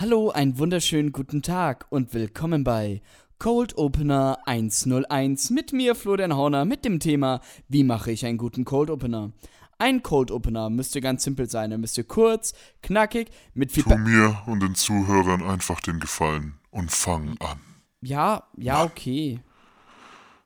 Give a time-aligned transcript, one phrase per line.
[0.00, 3.02] Hallo, einen wunderschönen guten Tag und willkommen bei
[3.40, 8.64] Cold Opener 101 mit mir, Florian Horner, mit dem Thema Wie mache ich einen guten
[8.64, 9.32] Cold Opener?
[9.76, 11.72] Ein Cold Opener müsste ganz simpel sein.
[11.72, 13.82] Er müsste kurz, knackig, mit viel.
[13.82, 17.58] Tu mir und den Zuhörern einfach den Gefallen und fang an.
[18.00, 19.40] Ja, ja, okay.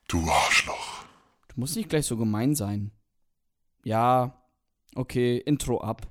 [0.07, 1.05] Du Arschloch.
[1.49, 2.89] Du musst nicht gleich so gemein sein.
[3.83, 4.43] Ja,
[4.95, 6.07] okay, Intro ab.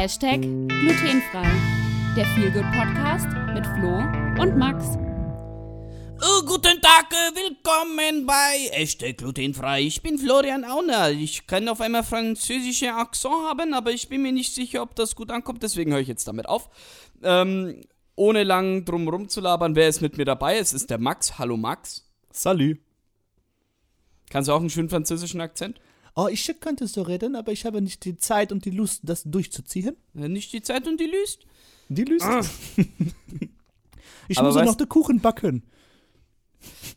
[0.00, 1.46] Hashtag glutenfrei.
[2.16, 3.98] Der Feelgood Podcast mit Flo
[4.42, 4.96] und Max.
[6.22, 9.82] Oh, guten Tag, äh, willkommen bei Echte Glutenfrei.
[9.82, 11.10] Ich bin Florian Auner.
[11.10, 15.14] Ich kann auf einmal französische Akzent haben, aber ich bin mir nicht sicher, ob das
[15.14, 16.70] gut ankommt, deswegen höre ich jetzt damit auf.
[17.22, 17.82] Ähm,
[18.16, 20.56] ohne lang drum rumzulabern, wer ist mit mir dabei?
[20.56, 21.38] Es ist der Max.
[21.38, 22.10] Hallo Max.
[22.32, 22.78] Salut.
[24.30, 25.78] Kannst du auch einen schönen französischen Akzent?
[26.22, 29.22] Oh, ich könnte so reden, aber ich habe nicht die Zeit und die Lust, das
[29.24, 29.96] durchzuziehen.
[30.14, 31.46] Äh, Nicht die Zeit und die Lust.
[31.88, 32.26] Die Lust.
[32.26, 32.42] Ah.
[34.28, 35.62] ich Aber muss ja noch den Kuchen backen.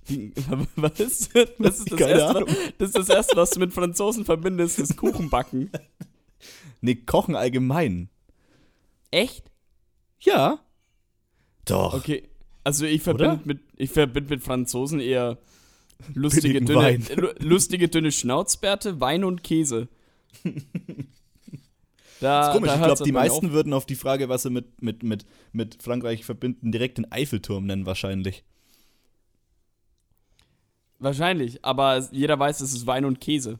[0.75, 0.93] Was?
[0.97, 2.45] Das ist das, erste,
[2.77, 5.71] das ist das Erste, was du mit Franzosen verbindest, das Kuchenbacken.
[6.81, 8.09] Nee, kochen allgemein.
[9.09, 9.49] Echt?
[10.19, 10.59] Ja.
[11.63, 11.93] Doch.
[11.93, 12.27] Okay.
[12.65, 15.37] Also ich verbinde mit, ich verbind mit Franzosen eher
[16.13, 17.05] lustige dünne, Wein.
[17.39, 19.87] lustige dünne Schnauzbärte, Wein und Käse.
[22.19, 22.71] Da, Das ist komisch.
[22.73, 26.23] Ich glaube, die meisten würden auf die Frage, was sie mit, mit, mit, mit Frankreich
[26.23, 28.43] verbinden, direkt den Eiffelturm nennen, wahrscheinlich.
[30.99, 33.59] Wahrscheinlich, aber jeder weiß, es ist Wein und Käse.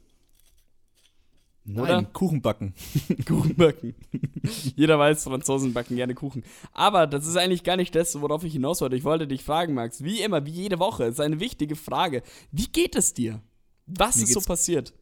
[1.65, 2.03] Nein, Oder?
[2.03, 2.73] Kuchen backen.
[3.25, 3.95] Kuchen backen.
[4.75, 6.43] Jeder weiß, Franzosen backen gerne Kuchen.
[6.73, 8.97] Aber das ist eigentlich gar nicht das, worauf ich hinaus wollte.
[8.97, 12.21] Ich wollte dich fragen, Max, wie immer, wie jede Woche, ist eine wichtige Frage.
[12.51, 13.41] Wie geht es dir?
[13.85, 14.93] Was Mir ist so passiert?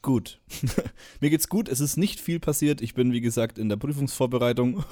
[0.00, 0.40] Gut.
[1.20, 1.68] Mir geht's gut.
[1.68, 2.80] Es ist nicht viel passiert.
[2.80, 4.84] Ich bin, wie gesagt, in der Prüfungsvorbereitung.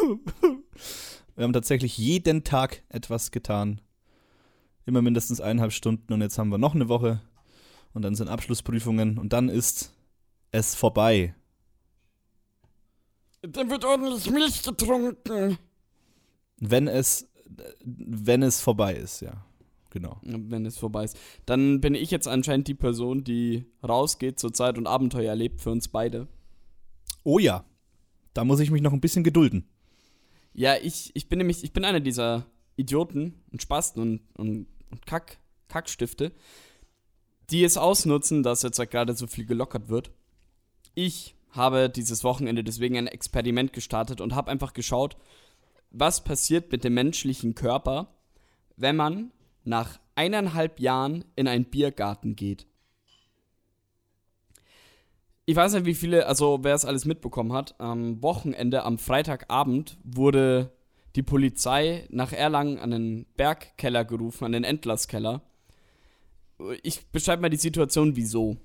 [1.37, 3.81] Wir haben tatsächlich jeden Tag etwas getan.
[4.84, 7.20] Immer mindestens eineinhalb Stunden und jetzt haben wir noch eine Woche
[7.93, 9.95] und dann sind Abschlussprüfungen und dann ist
[10.56, 11.34] es vorbei.
[13.43, 15.59] Dann wird ordentlich Milch getrunken.
[16.59, 17.28] Wenn es,
[17.84, 19.44] wenn es vorbei ist, ja.
[19.91, 20.19] Genau.
[20.22, 21.17] Wenn es vorbei ist.
[21.47, 25.71] Dann bin ich jetzt anscheinend die Person, die rausgeht zur Zeit und Abenteuer erlebt für
[25.71, 26.27] uns beide.
[27.23, 27.65] Oh ja.
[28.34, 29.69] Da muss ich mich noch ein bisschen gedulden.
[30.53, 32.47] Ja, ich, ich bin nämlich, ich bin einer dieser
[32.77, 35.38] Idioten und Spasten und, und, und Kack,
[35.69, 36.33] Kackstifte,
[37.50, 40.11] die es ausnutzen, dass jetzt halt gerade so viel gelockert wird.
[40.98, 45.18] Ich habe dieses Wochenende deswegen ein Experiment gestartet und habe einfach geschaut,
[45.90, 48.14] was passiert mit dem menschlichen Körper,
[48.78, 49.30] wenn man
[49.62, 52.66] nach eineinhalb Jahren in einen Biergarten geht.
[55.44, 57.78] Ich weiß nicht, wie viele, also wer es alles mitbekommen hat.
[57.78, 60.72] Am Wochenende, am Freitagabend, wurde
[61.14, 65.42] die Polizei nach Erlangen an den Bergkeller gerufen, an den Entlasskeller.
[66.82, 68.56] Ich beschreibe mal die Situation, wieso.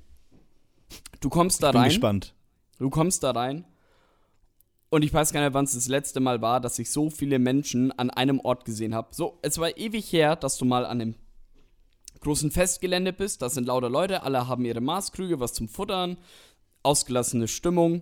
[1.20, 1.90] Du kommst da Bin rein.
[1.90, 2.34] gespannt.
[2.80, 3.66] Du kommst da rein.
[4.90, 7.40] Und ich weiß gar nicht, wann es das letzte Mal war, dass ich so viele
[7.40, 9.08] Menschen an einem Ort gesehen habe.
[9.12, 11.16] So, es war ewig her, dass du mal an einem
[12.20, 13.42] großen Festgelände bist.
[13.42, 16.18] Da sind lauter Leute, alle haben ihre Maßkrüge, was zum Futtern,
[16.84, 18.02] ausgelassene Stimmung.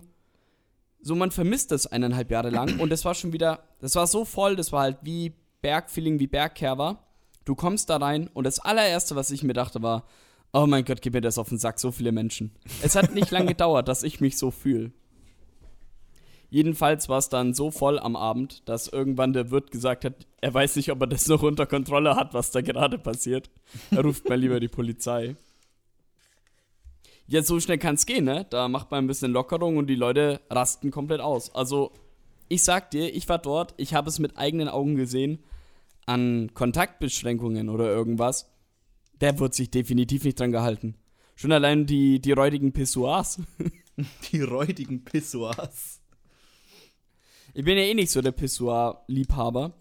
[1.00, 2.80] So, man vermisst das eineinhalb Jahre lang.
[2.80, 6.26] Und es war schon wieder, das war so voll, das war halt wie Bergfeeling, wie
[6.26, 7.06] Bergkehr war.
[7.44, 10.04] Du kommst da rein und das allererste, was ich mir dachte, war,
[10.52, 12.52] oh mein Gott, gib mir das auf den Sack, so viele Menschen.
[12.82, 14.92] Es hat nicht lange gedauert, dass ich mich so fühle.
[16.50, 20.52] Jedenfalls war es dann so voll am Abend, dass irgendwann der Wirt gesagt hat, er
[20.52, 23.50] weiß nicht, ob er das noch unter Kontrolle hat, was da gerade passiert.
[23.92, 25.36] Er ruft mal lieber die Polizei.
[27.28, 28.46] Ja, so schnell kann es gehen, ne?
[28.50, 31.54] Da macht man ein bisschen Lockerung und die Leute rasten komplett aus.
[31.54, 31.92] Also,
[32.48, 35.38] ich sag dir, ich war dort, ich habe es mit eigenen Augen gesehen,
[36.06, 38.49] an Kontaktbeschränkungen oder irgendwas.
[39.20, 40.94] Der wird sich definitiv nicht dran gehalten.
[41.36, 43.38] Schon allein die, die räudigen Pissoirs.
[44.32, 46.00] Die räudigen Pissoirs.
[47.52, 49.74] Ich bin ja eh nicht so der Pissoir-Liebhaber,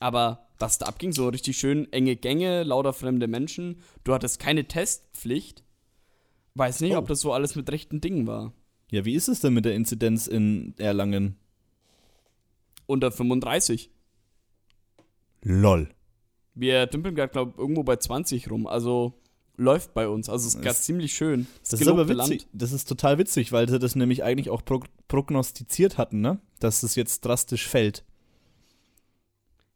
[0.00, 3.82] aber was da abging, so richtig schön enge Gänge, lauter fremde Menschen.
[4.04, 5.62] Du hattest keine Testpflicht.
[6.54, 6.98] Weiß nicht, Oh.
[6.98, 8.54] ob das so alles mit rechten Dingen war.
[8.90, 11.36] Ja, wie ist es denn mit der Inzidenz in Erlangen?
[12.86, 13.90] Unter 35.
[15.42, 15.90] Lol.
[16.58, 18.66] Wir dümpeln gerade, glaube ich, irgendwo bei 20 rum.
[18.66, 19.12] Also
[19.58, 20.28] läuft bei uns.
[20.28, 21.46] Also es ist Das- gerade ziemlich schön.
[21.70, 22.46] Das ist aber witzig.
[22.52, 26.40] Das ist total witzig, weil sie das nämlich eigentlich auch prog prognostiziert hatten, ne?
[26.58, 28.04] Dass es jetzt drastisch fällt.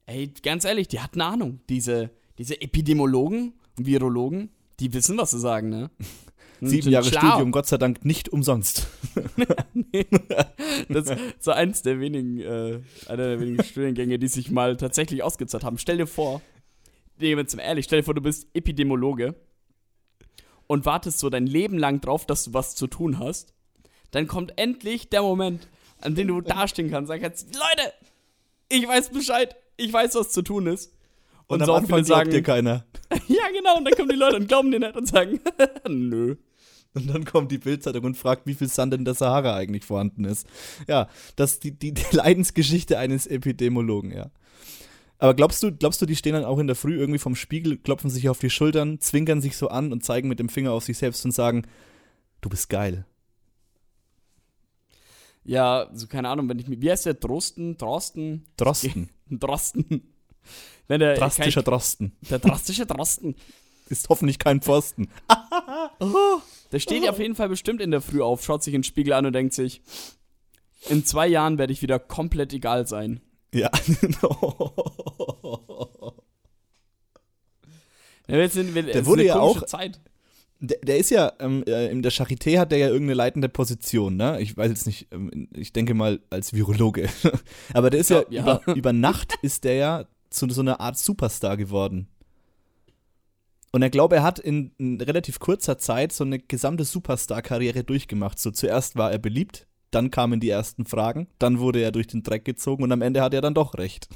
[0.07, 1.61] Ey, ganz ehrlich, die hatten Ahnung.
[1.69, 4.51] Diese, diese Epidemiologen und Virologen,
[4.81, 5.91] die wissen, was sie sagen, ne?
[6.63, 7.21] Sieben sind Jahre schlau.
[7.21, 8.87] Studium, Gott sei Dank nicht umsonst.
[10.89, 15.23] Das ist so eins der wenigen, äh, einer der wenigen Studiengänge, die sich mal tatsächlich
[15.23, 15.79] ausgezahlt haben.
[15.79, 16.43] Stell dir vor,
[17.21, 19.35] nee, jetzt mal ehrlich, stell dir vor, du bist Epidemiologe
[20.67, 23.55] und wartest so dein Leben lang drauf, dass du was zu tun hast.
[24.11, 25.69] Dann kommt endlich der Moment,
[26.01, 27.93] an dem du dastehen kannst, sagen kannst, Leute,
[28.69, 30.93] ich weiß Bescheid, ich weiß, was zu tun ist.
[31.47, 32.85] Und, so am Anfang sagen, dir keiner.
[33.27, 35.41] ja genau, und dann kommen die Leute und glauben dir nicht und sagen,
[35.89, 36.37] nö.
[36.95, 40.25] Und dann kommt die Bildzeitung und fragt, wie viel Sand in der Sahara eigentlich vorhanden
[40.25, 40.47] ist.
[40.89, 44.31] Ja, das ist die, die, die Leidensgeschichte eines Epidemiologen, ja.
[45.21, 47.77] Aber glaubst du, glaubst du, die stehen dann auch in der Früh irgendwie vom Spiegel,
[47.77, 50.85] klopfen sich auf die Schultern, zwinkern sich so an und zeigen mit dem Finger auf
[50.85, 51.67] sich selbst und sagen,
[52.41, 53.05] du bist geil.
[55.45, 59.11] Ja, so keine Ahnung, wenn ich mir, wie heißt der, Drosten, Drosten, Drosten.
[59.31, 60.15] Drosten.
[60.89, 62.13] Wenn der, Drastischer Drosten.
[62.23, 63.37] kein, der drastische Drosten.
[63.91, 65.09] Ist hoffentlich kein Pfosten.
[66.71, 68.85] Der steht ja auf jeden Fall bestimmt in der Früh auf, schaut sich in den
[68.85, 69.83] Spiegel an und denkt sich,
[70.89, 73.21] in zwei Jahren werde ich wieder komplett egal sein.
[73.53, 73.71] Ja.
[78.29, 80.01] Ja, jetzt sind wir, ist wurde ja auch- Zeit.
[80.63, 84.17] Der, der ist ja, ähm, äh, in der Charité hat der ja irgendeine leitende Position,
[84.17, 84.39] ne?
[84.43, 87.09] Ich weiß jetzt nicht, ähm, ich denke mal als Virologe.
[87.73, 88.61] Aber der ist ja, Ja, ja.
[88.67, 92.09] Über, über Nacht ist der ja zu so einer Art Superstar geworden.
[93.73, 98.39] Und er glaube, er hat in, in relativ kurzer Zeit so eine gesamte Superstar-Karriere durchgemacht.
[98.39, 102.23] So zuerst war er beliebt, dann kamen die ersten Fragen, dann wurde er durch den
[102.23, 104.09] Dreck gezogen und am Ende hat er dann doch recht.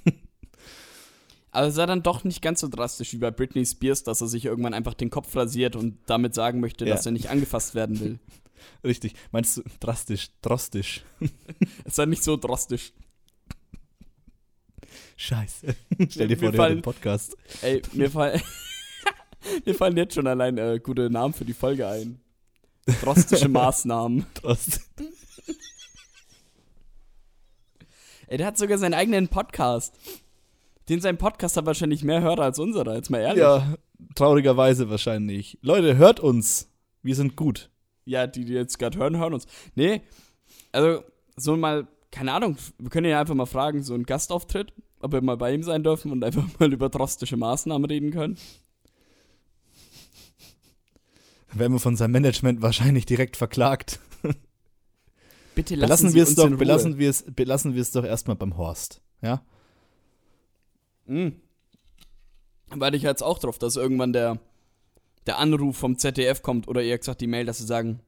[1.50, 4.28] Aber es war dann doch nicht ganz so drastisch wie bei Britney Spears, dass er
[4.28, 6.94] sich irgendwann einfach den Kopf rasiert und damit sagen möchte, Ja.
[6.94, 8.18] dass er nicht angefasst werden will.
[8.84, 9.14] Richtig.
[9.32, 11.02] Meinst du drastisch, drastisch?
[11.84, 12.92] Es war nicht so drastisch.
[15.16, 15.74] Scheiße.
[16.08, 17.36] Stell dir Mir vor, der fallen- den Podcast.
[17.62, 18.40] Ey, mir, fall,
[19.64, 22.20] mir fallen jetzt schon allein äh, gute Namen für die Folge ein.
[22.86, 24.26] Drastische Maßnahmen.
[28.26, 29.94] Ey, der hat sogar seinen eigenen Podcast.
[30.88, 33.40] Den sein Podcast hat wahrscheinlich mehr Hörer als unserer, jetzt mal ehrlich.
[33.40, 33.76] Ja,
[34.14, 35.58] traurigerweise wahrscheinlich.
[35.62, 36.70] Leute, hört uns.
[37.02, 37.70] Wir sind gut.
[38.04, 39.46] Ja, die, die jetzt gerade hören, hören uns.
[39.74, 40.02] Nee,
[40.72, 41.02] also
[41.36, 45.22] so mal, keine Ahnung, wir können ja einfach mal fragen, so ein Gastauftritt, ob wir
[45.22, 48.36] mal bei ihm sein dürfen und einfach mal über drastische Maßnahmen reden können.
[51.54, 54.00] Werden wir von seinem Management wahrscheinlich direkt verklagt.
[55.54, 58.36] Bitte lassen Belassen Sie wir es doch, belassen wir es, belassen wir es doch erstmal
[58.36, 59.00] beim Horst.
[59.22, 59.42] Ja?
[61.06, 61.36] Mhm.
[62.70, 64.40] Warte ich jetzt auch drauf, dass irgendwann der,
[65.26, 68.00] der Anruf vom ZDF kommt oder eher gesagt die Mail, dass sie sagen,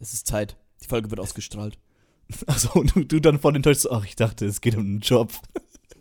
[0.00, 1.78] es ist Zeit, die Folge wird ausgestrahlt.
[2.46, 5.32] Achso, und du, du dann voll enttäuscht, ach, ich dachte, es geht um einen Job.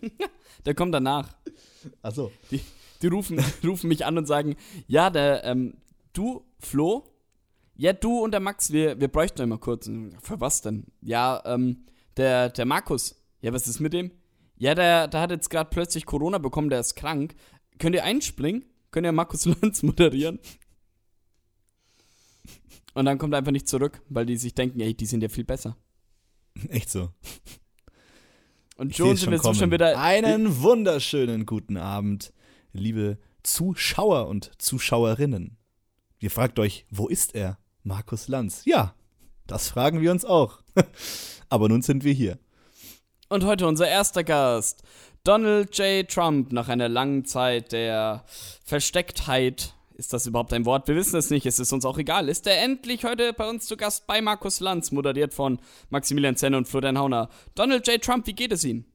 [0.66, 1.36] Der kommt danach.
[2.02, 2.32] Achso.
[3.02, 4.56] Die rufen, rufen mich an und sagen,
[4.88, 5.74] ja, der, ähm,
[6.14, 7.04] du, Flo,
[7.76, 9.90] ja, du und der Max, wir, wir bräuchten immer kurz.
[10.22, 10.86] Für was denn?
[11.02, 11.86] Ja, ähm,
[12.18, 13.24] der, der Markus.
[13.42, 14.12] Ja, was ist mit dem?
[14.58, 17.34] Ja, der, der hat jetzt gerade plötzlich Corona bekommen, der ist krank.
[17.80, 18.66] Könnt ihr einspringen?
[18.92, 20.40] Könnt ihr Markus Lanz moderieren?
[22.94, 25.30] Und dann kommt er einfach nicht zurück, weil die sich denken, ey, die sind ja
[25.30, 25.78] viel besser.
[26.70, 27.10] Echt so.
[28.78, 29.56] Und schon sind wir kommen.
[29.56, 30.00] schon wieder.
[30.00, 32.34] Einen wunderschönen guten Abend,
[32.74, 35.58] liebe Zuschauer und Zuschauerinnen.
[36.22, 37.58] Ihr fragt euch, wo ist er?
[37.84, 38.62] Markus Lanz.
[38.66, 38.94] Ja,
[39.48, 40.60] das fragen wir uns auch.
[41.50, 42.38] Aber nun sind wir hier.
[43.28, 44.84] Und heute unser erster Gast,
[45.24, 46.08] Donald J.
[46.08, 48.24] Trump, nach einer langen Zeit der
[48.64, 49.74] Verstecktheit.
[49.96, 50.88] Ist das überhaupt ein Wort?
[50.88, 52.30] Wir wissen es nicht, es ist uns auch egal.
[52.30, 55.58] Ist er endlich heute bei uns zu Gast bei Markus Lanz, moderiert von
[55.90, 57.30] Maximilian Zenner und Florian Hauner.
[57.56, 58.00] Donald J.
[58.00, 58.86] Trump, wie geht es Ihnen?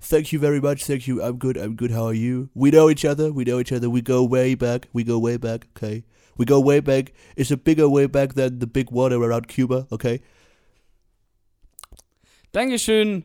[0.00, 0.84] Thank you very much.
[0.84, 1.20] Thank you.
[1.20, 1.56] I'm good.
[1.56, 1.92] I'm good.
[1.92, 2.48] How are you?
[2.54, 3.32] We know each other.
[3.32, 3.88] We know each other.
[3.88, 4.88] We go way back.
[4.92, 5.68] We go way back.
[5.76, 6.02] Okay.
[6.36, 7.12] We go way back.
[7.36, 9.86] It's a bigger way back than the big water around Cuba.
[9.92, 10.20] Okay.
[12.52, 13.24] Dankeschön,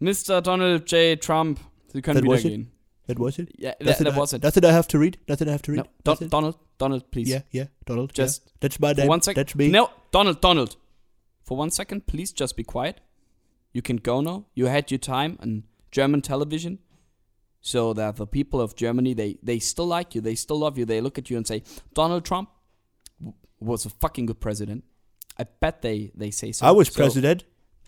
[0.00, 0.42] Mr.
[0.42, 1.16] Donald J.
[1.16, 1.60] Trump.
[1.92, 2.48] Sie können That wieder was it?
[2.50, 2.66] gehen.
[3.06, 3.48] That was it.
[3.58, 4.42] Ja, that, Nothing, that I, was it.
[4.42, 5.18] nothing I have to read.
[5.28, 5.78] Nothing I have to read.
[5.78, 7.28] No, Don Donald, Donald, please.
[7.30, 7.40] Yeah.
[7.50, 7.66] Yeah.
[7.86, 8.12] Donald.
[8.12, 8.52] Just yeah.
[8.60, 9.08] That's my For name.
[9.08, 9.40] one second.
[9.40, 9.70] That's me.
[9.70, 10.76] No, Donald, Donald.
[11.44, 13.00] For one second, please just be quiet.
[13.72, 14.44] You can go now.
[14.54, 16.78] You had your time on German television.
[17.60, 20.20] So that the people of Germany, they, they still like you.
[20.20, 20.84] They still love you.
[20.84, 21.62] They look at you and say,
[21.92, 22.50] Donald Trump
[23.60, 24.84] was a fucking good president.
[25.38, 26.66] I bet they, they say so.
[26.66, 27.44] I was So- president.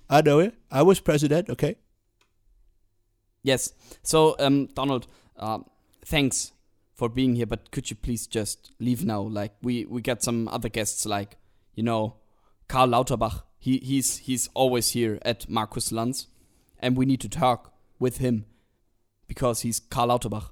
[0.09, 0.55] I know it.
[0.73, 1.49] I was president.
[1.49, 1.77] Okay.
[3.43, 3.73] Yes.
[4.03, 5.59] So, um, Donald, uh,
[6.05, 6.53] thanks
[6.95, 9.21] for being here, but could you please just leave now?
[9.23, 11.37] Like we we got some other guests, like
[11.75, 12.17] you know,
[12.69, 13.45] Karl Lauterbach.
[13.59, 16.27] He he's he's always here at Markus Lanz,
[16.81, 18.47] and we need to talk with him
[19.31, 20.51] because he's Karl Lauterbach.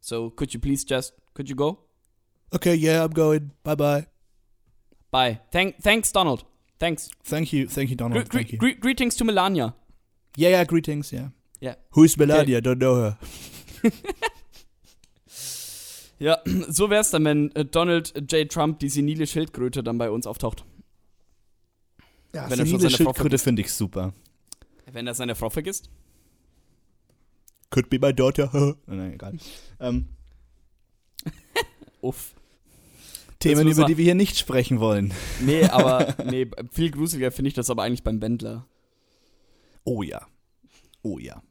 [0.00, 1.80] So could you please just could you go?
[2.54, 3.50] Okay, yeah, I'm going.
[3.62, 4.06] Bye bye.
[5.10, 5.40] Bye.
[5.52, 6.44] Thank thanks, Donald.
[6.78, 7.10] Thanks.
[7.24, 8.28] Thank you, thank you, Donald.
[8.30, 8.58] gre thank you.
[8.58, 9.74] gre greetings to Melania.
[10.36, 11.28] Yeah, yeah, greetings, yeah.
[11.60, 11.74] Yeah.
[11.90, 12.60] Who is Melania?
[12.60, 13.18] Don't know her.
[16.18, 18.50] Ja, so wär's dann, wenn äh, Donald J.
[18.50, 20.64] Trump, die senile Schildkröte, dann bei uns auftaucht.
[22.34, 24.14] Ja, Wenn senile Schildkröte finde ich super.
[24.90, 25.90] Wenn er seine Frau vergisst.
[27.76, 28.48] Could be my daughter.
[28.86, 29.34] Nein, egal.
[29.80, 30.08] Ähm,
[32.00, 32.34] Uff.
[33.38, 35.12] Themen, über er- die wir hier nicht sprechen wollen.
[35.42, 38.66] Nee, aber nee, viel gruseliger finde ich das aber eigentlich beim Wendler.
[39.84, 40.26] Oh ja.
[41.02, 41.42] Oh ja.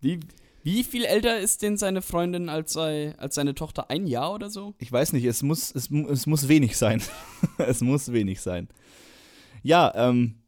[0.00, 0.18] Wie,
[0.64, 3.88] wie viel älter ist denn seine Freundin als, sei, als seine Tochter?
[3.88, 4.74] Ein Jahr oder so?
[4.78, 7.00] Ich weiß nicht, es muss, es, es muss wenig sein.
[7.58, 8.66] es muss wenig sein.
[9.62, 10.40] Ja, ähm,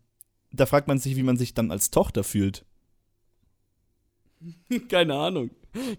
[0.50, 2.66] da fragt man sich, wie man sich dann als Tochter fühlt.
[4.88, 5.50] Keine Ahnung.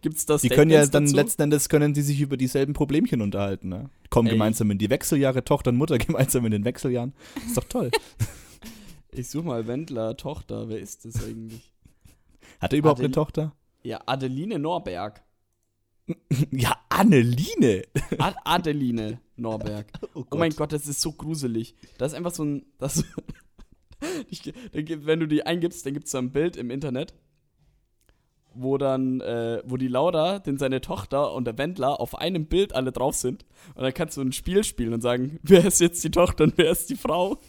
[0.02, 1.16] Gibt's das Die können ja dann dazu?
[1.16, 3.70] letzten Endes können die sich über dieselben Problemchen unterhalten.
[3.70, 3.90] Ne?
[4.12, 4.34] Kommen Ey.
[4.36, 7.14] gemeinsam in die Wechseljahre, Tochter und Mutter gemeinsam in den Wechseljahren.
[7.46, 7.92] Ist doch toll.
[9.16, 10.70] Ich suche mal Wendler, Tochter.
[10.70, 11.72] Wer ist das eigentlich?
[12.60, 13.56] Hat er überhaupt eine Adel- Tochter?
[13.84, 15.22] Ja, Adeline Norberg.
[16.50, 17.84] Ja, Anneline.
[18.18, 19.86] Ad Adeline Norberg.
[20.16, 21.76] Oh, Oh mein Gott, das ist so gruselig.
[22.00, 22.66] Das ist einfach so ein.
[22.80, 23.04] Das,
[24.32, 27.14] ich, wenn du die eingibst, dann gibt es so ein Bild im Internet,
[28.56, 32.74] wo dann, äh, wo die Laura, denn seine Tochter und der Wendler auf einem Bild
[32.76, 33.46] alle drauf sind.
[33.76, 36.58] Und dann kannst du ein Spiel spielen und sagen, wer ist jetzt die Tochter und
[36.58, 37.40] wer ist die Frau?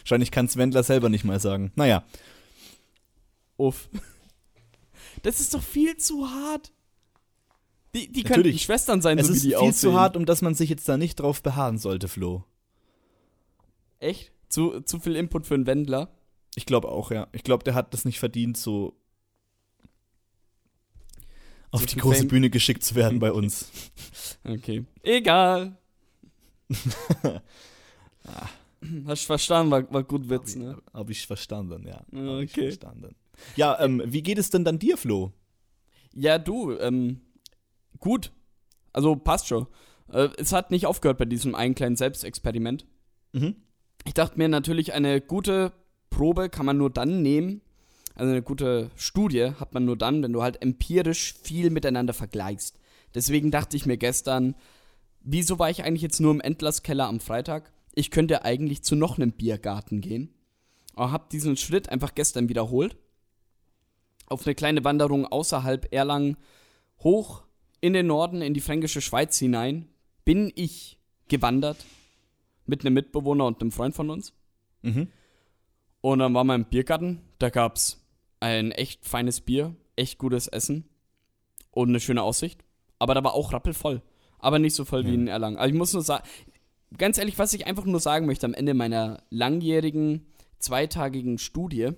[0.00, 1.72] Wahrscheinlich kann es Wendler selber nicht mal sagen.
[1.74, 2.04] Naja,
[3.62, 3.88] Uff.
[5.22, 6.72] Das ist doch viel zu hart.
[7.94, 8.62] Die, die können Natürlich.
[8.62, 9.74] Schwestern sein, es so wie ist die viel aussehen.
[9.74, 12.44] zu hart, um dass man sich jetzt da nicht drauf beharren sollte, Flo.
[14.00, 14.32] Echt?
[14.48, 16.10] Zu, zu viel Input für einen Wendler.
[16.56, 17.28] Ich glaube auch, ja.
[17.32, 18.94] Ich glaube, der hat das nicht verdient, so
[21.72, 22.26] auf die große.
[22.26, 23.70] Bühne geschickt zu werden bei uns.
[24.44, 24.84] Okay.
[25.04, 25.76] Egal.
[29.06, 30.82] Hast du verstanden, war, war gut Witz, ne?
[30.92, 31.98] Habe ich verstanden, ja.
[31.98, 32.72] Hab ich okay.
[32.72, 33.14] verstanden.
[33.54, 35.32] Ja, ähm, wie geht es denn dann dir, Flo?
[36.12, 37.20] Ja, du, ähm,
[38.00, 38.32] gut.
[38.92, 39.68] Also passt schon.
[40.10, 42.84] Äh, es hat nicht aufgehört bei diesem einen kleinen Selbstexperiment.
[43.32, 43.54] Mhm.
[44.04, 45.72] Ich dachte mir natürlich, eine gute
[46.10, 47.62] Probe kann man nur dann nehmen,
[48.14, 52.78] also eine gute Studie hat man nur dann, wenn du halt empirisch viel miteinander vergleichst.
[53.14, 54.54] Deswegen dachte ich mir gestern,
[55.20, 57.72] wieso war ich eigentlich jetzt nur im Endlerskeller am Freitag?
[57.94, 60.34] Ich könnte eigentlich zu noch einem Biergarten gehen.
[60.94, 62.96] Aber hab diesen Schritt einfach gestern wiederholt.
[64.26, 66.36] Auf eine kleine Wanderung außerhalb Erlangen
[67.00, 67.44] hoch
[67.80, 69.88] in den Norden, in die fränkische Schweiz hinein,
[70.24, 71.84] bin ich gewandert
[72.66, 74.32] mit einem Mitbewohner und einem Freund von uns.
[74.82, 75.08] Mhm.
[76.00, 77.20] Und dann waren wir im Biergarten.
[77.38, 78.01] Da gab's
[78.42, 80.84] ein echt feines Bier, echt gutes Essen
[81.70, 82.62] und eine schöne Aussicht.
[82.98, 84.02] Aber da war auch rappelvoll.
[84.38, 85.14] Aber nicht so voll wie Ja.
[85.14, 85.56] in Erlangen.
[85.56, 86.24] Also ich muss nur sagen,
[86.98, 90.26] ganz ehrlich, was ich einfach nur sagen möchte am Ende meiner langjährigen,
[90.58, 91.90] zweitagigen Studie,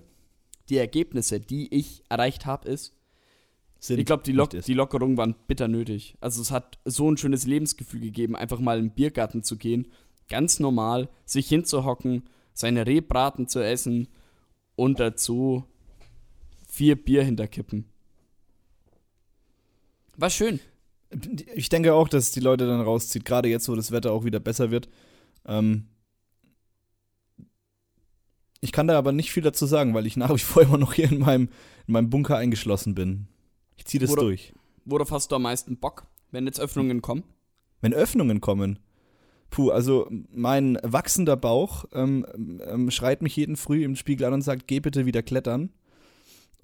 [0.69, 2.93] die Ergebnisse, die ich erreicht habe, ist,
[3.79, 6.15] Sind ich glaube, die, Lock die Lockerungen waren bitter nötig.
[6.21, 9.87] Also es hat so ein schönes Lebensgefühl gegeben, einfach mal in den Biergarten zu gehen,
[10.29, 12.23] ganz normal, sich hinzuhocken,
[12.53, 14.07] seine Rehbraten zu essen
[14.75, 15.65] und dazu
[16.75, 17.85] vier Bier hinterkippen.
[20.17, 20.59] War schön.
[21.53, 24.39] Ich denke auch, dass die Leute dann rauszieht, gerade jetzt, wo das Wetter auch wieder
[24.41, 24.89] besser wird.
[25.45, 25.87] Ähm
[28.59, 30.93] ich kann da aber nicht viel dazu sagen, weil ich nach wie vor immer noch
[30.93, 31.49] hier in meinem,
[31.87, 33.27] in meinem Bunker eingeschlossen bin.
[33.77, 34.53] Ich ziehe das Oder- durch.
[34.83, 37.23] Worauf hast du am meisten Bock, wenn jetzt Öffnungen kommen?
[37.81, 38.77] Wenn Öffnungen kommen,
[39.49, 42.25] puh, also mein wachsender Bauch ähm,
[42.67, 45.71] ähm, schreit mich jeden Früh im Spiegel an und sagt, geh bitte wieder klettern.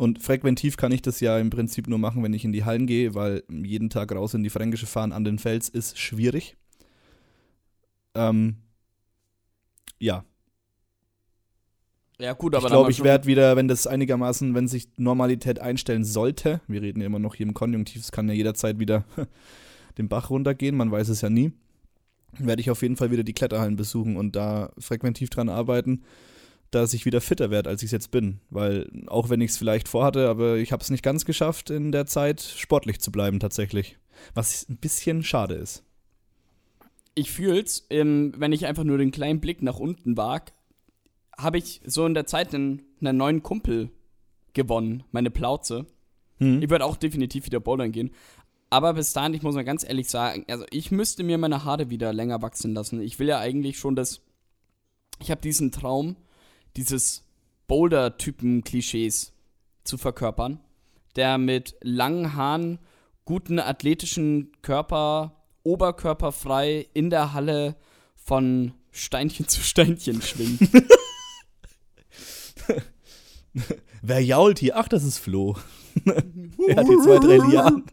[0.02, 2.88] Und frequentiv kann ich das ja im Prinzip nur machen, wenn ich in die Hallen
[2.88, 6.58] gehe, weil jeden Tag raus in die Fränkische fahren an den Fels ist schwierig.
[8.16, 8.56] Ähm,
[10.00, 10.26] ja,
[12.18, 15.60] Ja, gut, ich aber dann glaube, ich werde wieder, wenn das einigermaßen, wenn sich Normalität
[15.60, 19.06] einstellen sollte, wir reden ja immer noch hier im Konjunktiv, es kann ja jederzeit wieder
[20.00, 21.52] den Bach runtergehen, man weiß es ja nie,
[22.40, 26.02] werde ich auf jeden Fall wieder die Kletterhallen besuchen und da frequentiv dran arbeiten,
[26.72, 28.40] dass ich wieder fitter werde, als ich es jetzt bin.
[28.50, 31.92] Weil auch wenn ich es vielleicht vorhatte, aber ich habe es nicht ganz geschafft, in
[31.92, 33.98] der Zeit sportlich zu bleiben tatsächlich.
[34.34, 35.84] Was ein bisschen schade ist.
[37.16, 40.54] ich fühl's, ähm, wenn ich einfach nur den kleinen Blick nach unten wag,
[41.38, 43.90] habe ich so in der Zeit einen, einen neuen Kumpel
[44.54, 45.86] gewonnen, meine Plauze.
[46.38, 46.62] Hm.
[46.62, 48.12] Ich würde auch definitiv wieder bouldern gehen.
[48.70, 51.90] Aber bis dahin, ich muss mal ganz ehrlich sagen, also ich müsste mir meine Haare
[51.90, 53.02] wieder länger wachsen lassen.
[53.02, 54.22] Ich will ja eigentlich schon das.
[55.20, 56.16] Ich habe diesen Traum,
[56.76, 57.24] dieses
[57.68, 59.34] Boulder-Typen-Klischees
[59.84, 60.60] zu verkörpern,
[61.16, 62.80] der mit langen Haaren,
[63.26, 67.76] guten athletischen Körper, oberkörperfrei in der Halle
[68.16, 70.62] von Steinchen zu Steinchen schwingt.
[74.02, 74.78] Wer jault hier?
[74.78, 75.58] Ach, das ist Flo.
[76.06, 76.16] er
[76.78, 77.84] hat hier zwei, drei Lianen.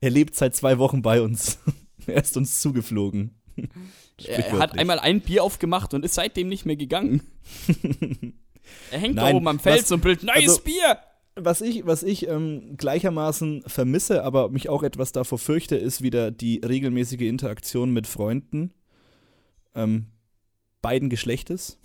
[0.00, 1.58] er lebt seit zwei Wochen bei uns.
[2.06, 3.34] er ist uns zugeflogen.
[4.28, 7.22] Er hat einmal ein Bier aufgemacht und ist seitdem nicht mehr gegangen.
[8.90, 10.98] er hängt da Nein, oben am Fels was- und brüllt, neues also- Bier!
[11.34, 16.30] Was ich, was ich ähm, gleichermaßen vermisse, aber mich auch etwas davor fürchte, ist wieder
[16.30, 18.74] die regelmäßige Interaktion mit Freunden
[19.74, 20.08] ähm,
[20.82, 21.78] beiden Geschlechtes.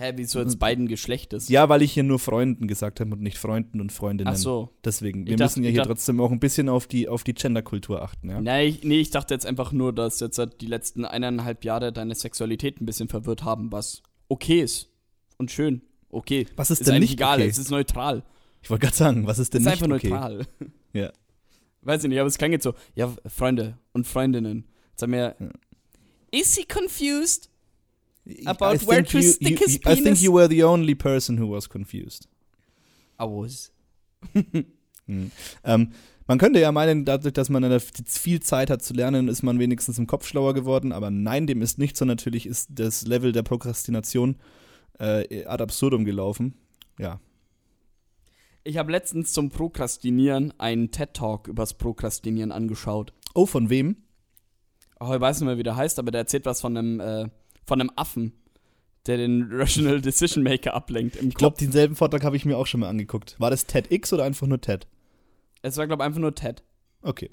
[0.00, 1.50] Hä, wieso jetzt beiden Geschlechtes?
[1.50, 4.32] Ja, weil ich hier nur Freunden gesagt habe und nicht Freunden und Freundinnen.
[4.32, 4.70] Ach so.
[4.82, 8.00] Deswegen, wir dachte- müssen ja hier trotzdem auch ein bisschen auf die, auf die Genderkultur
[8.00, 8.30] achten.
[8.30, 8.40] Ja?
[8.40, 11.92] Nee ich, nee, ich dachte jetzt einfach nur, dass jetzt halt die letzten eineinhalb Jahre
[11.92, 14.88] deine Sexualität ein bisschen verwirrt haben, was okay ist.
[15.36, 15.82] Und schön.
[16.08, 16.46] Okay.
[16.56, 17.48] Was ist ist denn nicht egal, okay?
[17.48, 18.22] es ist neutral.
[18.62, 20.08] Ich wollte gerade sagen, was ist denn ist nicht einfach okay?
[20.08, 20.46] neutral.
[20.94, 21.12] Ja.
[21.82, 24.64] Weiß ich nicht, aber es klang jetzt so, ja, Freunde und Freundinnen.
[24.96, 25.36] Sag mir,
[26.30, 27.49] is he confused?
[28.46, 30.22] About I where think to you, stick you, his I think penis?
[30.22, 32.28] you were the only person who was confused.
[33.18, 33.70] I was.
[35.64, 35.92] Ähm,
[36.28, 39.98] man könnte ja meinen, dadurch, dass man viel Zeit hat zu lernen, ist man wenigstens
[39.98, 40.92] im Kopf schlauer geworden.
[40.92, 42.04] Aber nein, dem ist nicht so.
[42.04, 44.36] Natürlich ist das Level der Prokrastination
[45.00, 46.54] äh, ad absurdum gelaufen.
[47.00, 47.18] Ja.
[48.62, 53.12] Ich habe letztens zum Prokrastinieren einen TED-Talk übers Prokrastinieren angeschaut.
[53.34, 53.96] Oh, von wem?
[55.00, 57.28] Oh, ich weiß nicht mehr, wie der heißt, aber der erzählt was von einem, äh,
[57.70, 58.32] von einem Affen,
[59.06, 62.66] der den Rational Decision Maker ablenkt im Ich glaube, denselben Vortrag habe ich mir auch
[62.66, 63.36] schon mal angeguckt.
[63.38, 64.88] War das TEDx oder einfach nur TED?
[65.62, 66.64] Es war, glaube ich, einfach nur TED.
[67.02, 67.30] Okay.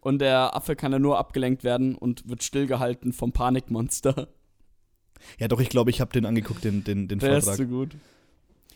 [0.00, 4.28] Und der Affe kann ja nur abgelenkt werden und wird stillgehalten vom Panikmonster.
[5.38, 7.66] Ja, doch, ich glaube, ich habe den angeguckt, den, den, den Der ist Vortrag.
[7.66, 7.96] so gut.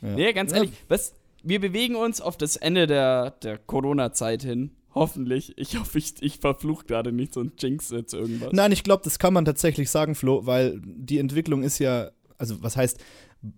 [0.01, 0.15] Ja.
[0.15, 0.57] Nee, ganz Ja.
[0.59, 1.13] ehrlich, was,
[1.43, 4.71] wir bewegen uns auf das Ende der, der Corona-Zeit hin.
[4.95, 5.57] Hoffentlich.
[5.57, 8.53] Ich hoffe, ich, ich verfluch gerade nicht so ein Jinx jetzt irgendwas.
[8.53, 12.63] Nein, ich glaube, das kann man tatsächlich sagen, Flo, weil die Entwicklung ist ja, also
[12.63, 12.99] was heißt,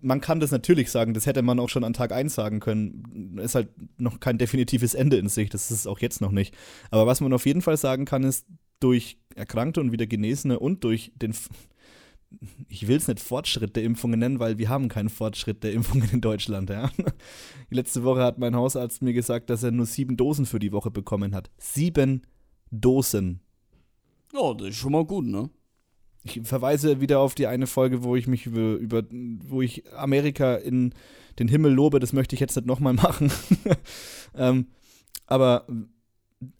[0.01, 3.37] man kann das natürlich sagen, das hätte man auch schon an Tag 1 sagen können.
[3.39, 6.55] Ist halt noch kein definitives Ende in sich, das ist es auch jetzt noch nicht.
[6.89, 8.45] Aber was man auf jeden Fall sagen kann, ist,
[8.83, 11.33] durch Erkrankte und wieder Genesene und durch den,
[12.67, 16.09] ich will es nicht Fortschritt der Impfungen nennen, weil wir haben keinen Fortschritt der Impfungen
[16.11, 16.69] in Deutschland.
[16.69, 16.91] Ja.
[17.69, 20.91] Letzte Woche hat mein Hausarzt mir gesagt, dass er nur sieben Dosen für die Woche
[20.91, 21.49] bekommen hat.
[21.57, 22.23] Sieben
[22.71, 23.41] Dosen.
[24.33, 25.49] Ja, das ist schon mal gut, ne?
[26.23, 30.55] Ich verweise wieder auf die eine Folge, wo ich mich über, über wo ich Amerika
[30.55, 30.93] in
[31.37, 31.99] den Himmel lobe.
[31.99, 33.31] Das möchte ich jetzt nicht nochmal machen.
[34.35, 34.67] ähm,
[35.25, 35.67] aber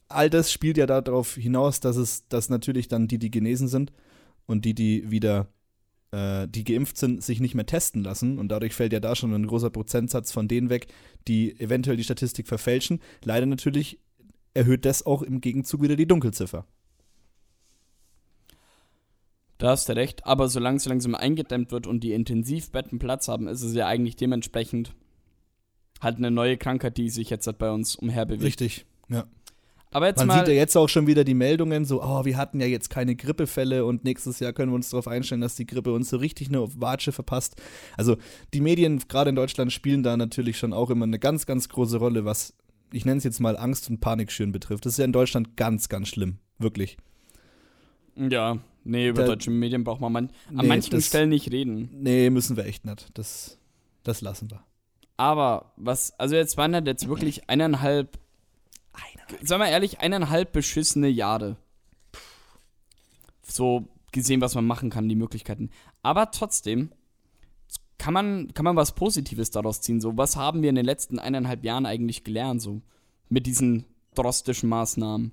[0.10, 3.92] all das spielt ja darauf hinaus, dass es, dass natürlich dann die, die genesen sind
[4.46, 5.48] und die, die wieder,
[6.14, 8.38] äh, die geimpft sind, sich nicht mehr testen lassen.
[8.38, 10.88] Und dadurch fällt ja da schon ein großer Prozentsatz von denen weg,
[11.28, 13.02] die eventuell die Statistik verfälschen.
[13.24, 14.00] Leider natürlich
[14.54, 16.68] erhöht das auch im Gegenzug wieder die Dunkelziffer.
[19.58, 23.48] Da hast du recht, aber solange es langsam eingedämmt wird und die Intensivbetten Platz haben,
[23.48, 24.94] ist es ja eigentlich dementsprechend
[26.02, 28.44] halt eine neue Krankheit, die sich jetzt halt bei uns umherbewegt.
[28.44, 29.26] Richtig, ja.
[29.94, 32.36] Aber jetzt Man mal, sieht ja jetzt auch schon wieder die Meldungen, so, oh, wir
[32.38, 35.66] hatten ja jetzt keine Grippefälle und nächstes Jahr können wir uns darauf einstellen, dass die
[35.66, 37.62] Grippe uns so richtig eine Watsche verpasst.
[37.98, 38.18] Also
[38.54, 41.98] die Medien, gerade in Deutschland, spielen da natürlich schon auch immer eine ganz, ganz große
[41.98, 42.54] Rolle, was,
[42.92, 44.86] ich nenne es jetzt mal Angst und Panikschüren betrifft.
[44.86, 46.38] Das ist ja in Deutschland ganz, ganz schlimm.
[46.60, 46.98] Wirklich.
[48.16, 51.52] ja, nee, über Da- deutsche Medien braucht man man, an Nee, manchen das- Stellen nicht
[51.52, 51.90] reden.
[51.92, 53.08] Nee, müssen wir echt nicht.
[53.16, 53.58] Das,
[54.04, 54.64] das lassen wir.
[55.18, 58.18] Aber was, also jetzt waren halt jetzt wirklich eineinhalb,
[59.42, 61.58] sagen wir ehrlich, eineinhalb beschissene Jahre.
[63.42, 65.70] So gesehen, was man machen kann, die Möglichkeiten.
[66.02, 66.92] Aber trotzdem
[67.98, 70.02] kann man, kann man was Positives daraus ziehen.
[70.02, 72.82] So, was haben wir in den letzten eineinhalb Jahren eigentlich gelernt, so
[73.30, 75.32] mit diesen drastischen Maßnahmen?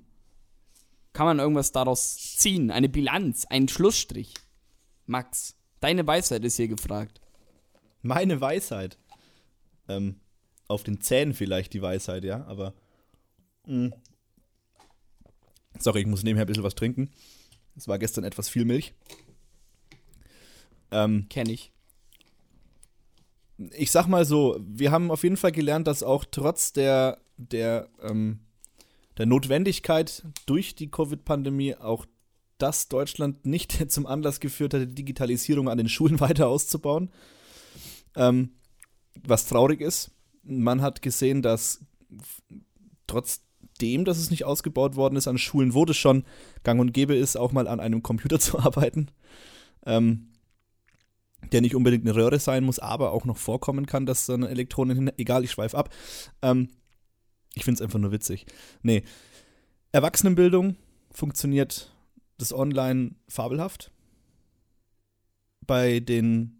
[1.13, 2.71] Kann man irgendwas daraus ziehen?
[2.71, 4.33] Eine Bilanz, einen Schlussstrich?
[5.05, 7.19] Max, deine Weisheit ist hier gefragt.
[8.01, 8.97] Meine Weisheit.
[9.89, 10.15] Ähm,
[10.67, 12.73] auf den Zähnen vielleicht die Weisheit, ja, aber.
[13.65, 13.91] Mh.
[15.79, 17.09] Sorry, ich muss nebenher ein bisschen was trinken.
[17.75, 18.93] Es war gestern etwas viel Milch.
[20.91, 21.71] Ähm, Kenn ich.
[23.73, 27.87] ich sag mal so, wir haben auf jeden Fall gelernt, dass auch trotz der, der,
[28.01, 28.41] ähm,
[29.17, 32.05] der Notwendigkeit durch die Covid-Pandemie auch
[32.57, 37.09] das Deutschland nicht zum Anlass geführt hat, die Digitalisierung an den Schulen weiter auszubauen.
[38.15, 38.51] Ähm,
[39.23, 40.11] was traurig ist.
[40.43, 42.41] Man hat gesehen, dass f-
[43.81, 46.23] trotzdem, dass es nicht ausgebaut worden ist an Schulen, wo das schon
[46.63, 49.07] gang und gäbe ist, auch mal an einem Computer zu arbeiten.
[49.85, 50.27] Ähm,
[51.51, 55.11] der nicht unbedingt eine Röhre sein muss, aber auch noch vorkommen kann, dass dann Elektronen.
[55.17, 55.89] Egal, ich schweife ab.
[56.43, 56.69] Ähm,
[57.55, 58.45] ich finde es einfach nur witzig.
[58.83, 59.03] Nee.
[59.91, 60.75] Erwachsenenbildung
[61.09, 61.93] funktioniert
[62.37, 63.91] das online fabelhaft.
[65.65, 66.59] Bei den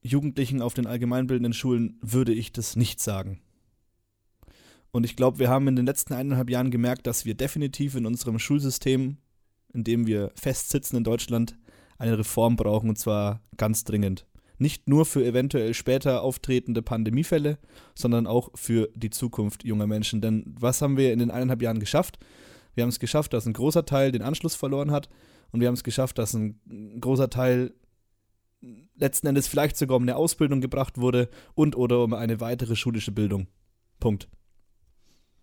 [0.00, 3.41] Jugendlichen auf den allgemeinbildenden Schulen würde ich das nicht sagen.
[4.92, 8.04] Und ich glaube, wir haben in den letzten eineinhalb Jahren gemerkt, dass wir definitiv in
[8.04, 9.16] unserem Schulsystem,
[9.72, 11.56] in dem wir festsitzen in Deutschland,
[11.98, 14.26] eine Reform brauchen und zwar ganz dringend.
[14.58, 17.58] Nicht nur für eventuell später auftretende Pandemiefälle,
[17.94, 20.20] sondern auch für die Zukunft junger Menschen.
[20.20, 22.18] Denn was haben wir in den eineinhalb Jahren geschafft?
[22.74, 25.08] Wir haben es geschafft, dass ein großer Teil den Anschluss verloren hat
[25.52, 26.60] und wir haben es geschafft, dass ein
[27.00, 27.74] großer Teil
[28.96, 33.10] letzten Endes vielleicht sogar um eine Ausbildung gebracht wurde und oder um eine weitere schulische
[33.10, 33.48] Bildung.
[33.98, 34.28] Punkt.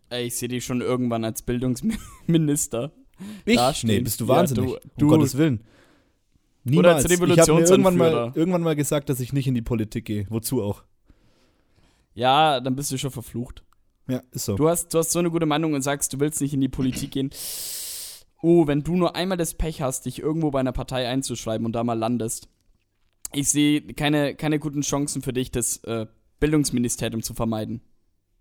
[0.09, 2.91] Ey, ich sehe dich schon irgendwann als Bildungsminister.
[3.45, 3.55] Ich?
[3.55, 3.89] dastehen.
[3.89, 4.71] Nee, bist du wahnsinnig.
[4.71, 5.63] Ja, du, um du Gottes Willen.
[6.65, 7.31] Oder als Niemals.
[7.31, 10.25] Ich habe irgendwann mal, irgendwann mal gesagt, dass ich nicht in die Politik gehe.
[10.29, 10.83] Wozu auch?
[12.13, 13.63] Ja, dann bist du schon verflucht.
[14.07, 14.55] Ja, ist so.
[14.55, 16.69] Du hast, du hast so eine gute Meinung und sagst, du willst nicht in die
[16.69, 17.29] Politik gehen.
[18.41, 21.73] Oh, wenn du nur einmal das Pech hast, dich irgendwo bei einer Partei einzuschreiben und
[21.73, 22.49] da mal landest.
[23.33, 26.07] Ich sehe keine, keine guten Chancen für dich, das äh,
[26.39, 27.81] Bildungsministerium zu vermeiden.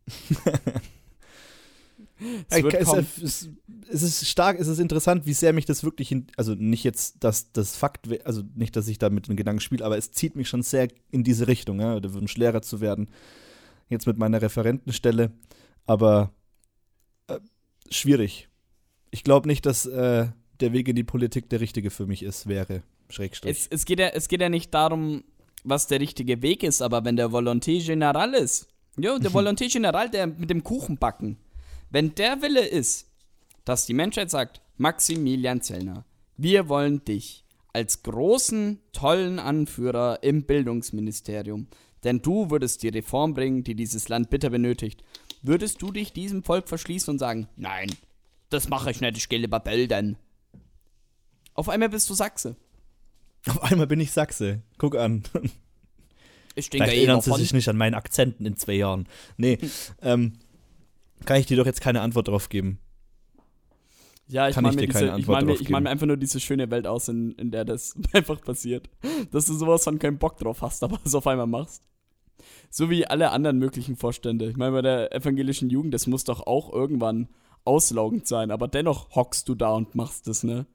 [2.49, 3.49] es wird es, es,
[3.89, 7.23] es ist stark, es ist interessant, wie sehr mich das wirklich, in, also nicht jetzt,
[7.25, 10.37] dass das Fakt, also nicht, dass ich da mit dem Gedanken spiele, aber es zieht
[10.37, 13.09] mich schon sehr in diese Richtung, ja, der Wunsch, Lehrer zu werden.
[13.89, 15.33] Jetzt mit meiner Referentenstelle,
[15.87, 16.33] aber
[17.29, 17.39] äh,
[17.91, 18.49] schwierig.
[19.11, 20.27] Ich glaube nicht, dass äh,
[20.61, 22.83] der Weg in die Politik der richtige für mich ist, wäre.
[23.11, 23.51] Schrägstrich.
[23.51, 25.25] Es, es, geht ja, es geht ja nicht darum,
[25.65, 30.11] was der richtige Weg ist, aber wenn der Volonté General ist, jo, der Volonté General,
[30.11, 31.39] der mit dem Kuchenbacken,
[31.91, 33.07] wenn der Wille ist,
[33.65, 36.05] dass die Menschheit sagt, Maximilian Zellner,
[36.37, 41.69] wir wollen dich als großen, tollen Anführer im Bildungsministerium,
[42.05, 45.03] denn du würdest die Reform bringen, die dieses Land bitter benötigt,
[45.43, 47.91] würdest du dich diesem Volk verschließen und sagen, nein,
[48.51, 50.17] das mache ich nicht, ich gehe lieber bildern.
[51.55, 52.57] Auf einmal bist du Sachse.
[53.47, 54.63] Auf einmal bin ich Sachse.
[54.79, 55.25] Guck an.
[56.55, 59.09] Ich denke Vielleicht erinnern sie sich nicht an meinen Akzenten in zwei Jahren.
[59.37, 59.59] Nee,
[60.03, 60.39] ähm,
[61.25, 62.79] kann ich dir doch jetzt keine Antwort drauf geben.
[64.29, 65.85] Ja, ich Kann meine ich dir diese, ich Antwort mir, drauf ich mein geben.
[65.85, 68.91] mir einfach nur diese schöne Welt aus, in, in der das einfach passiert.
[69.31, 71.83] Dass du sowas von keinen Bock drauf hast, aber es auf einmal machst.
[72.71, 74.49] So wie alle anderen möglichen Vorstände.
[74.51, 77.29] Ich meine, bei der evangelischen Jugend, das muss doch auch irgendwann
[77.65, 80.67] auslaugend sein, aber dennoch hockst du da und machst es, ne?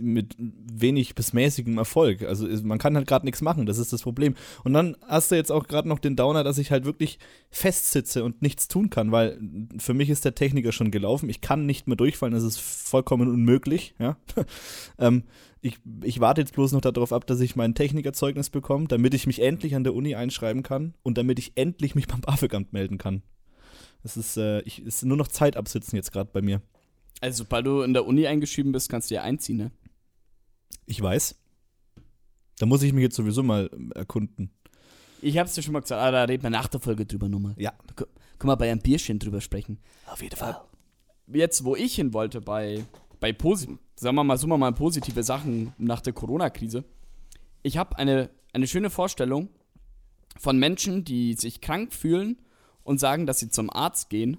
[0.00, 2.22] Mit wenig bis mäßigem Erfolg.
[2.22, 4.34] Also man kann halt gerade nichts machen, das ist das Problem.
[4.64, 7.18] Und dann hast du jetzt auch gerade noch den Downer, dass ich halt wirklich
[7.50, 9.38] festsitze und nichts tun kann, weil
[9.78, 11.28] für mich ist der Techniker schon gelaufen.
[11.28, 13.94] Ich kann nicht mehr durchfallen, das ist vollkommen unmöglich.
[13.98, 14.16] Ja?
[14.98, 15.24] ähm,
[15.60, 19.26] ich, ich warte jetzt bloß noch darauf ab, dass ich mein Technikerzeugnis bekomme, damit ich
[19.26, 22.98] mich endlich an der Uni einschreiben kann und damit ich endlich mich beim BAföG-Amt melden
[22.98, 23.22] kann.
[24.02, 26.62] Das ist, äh, ist nur noch Zeit absitzen jetzt gerade bei mir.
[27.20, 29.70] Also, sobald du in der Uni eingeschrieben bist, kannst du ja einziehen, ne?
[30.86, 31.34] Ich weiß.
[32.58, 34.50] Da muss ich mich jetzt sowieso mal ähm, erkunden.
[35.22, 37.54] Ich hab's dir schon mal gesagt, ah, da reden wir nach der Folge drüber nochmal.
[37.58, 37.72] Ja.
[37.94, 39.78] Können wir bei einem Bierchen drüber sprechen.
[40.06, 40.60] Auf jeden Fall.
[41.26, 42.84] jetzt, wo ich hin wollte, bei,
[43.18, 46.84] bei posi sagen wir mal, summa mal positive Sachen nach der Corona-Krise.
[47.62, 49.48] Ich habe eine, eine schöne Vorstellung
[50.38, 52.36] von Menschen, die sich krank fühlen
[52.82, 54.36] und sagen, dass sie zum Arzt gehen.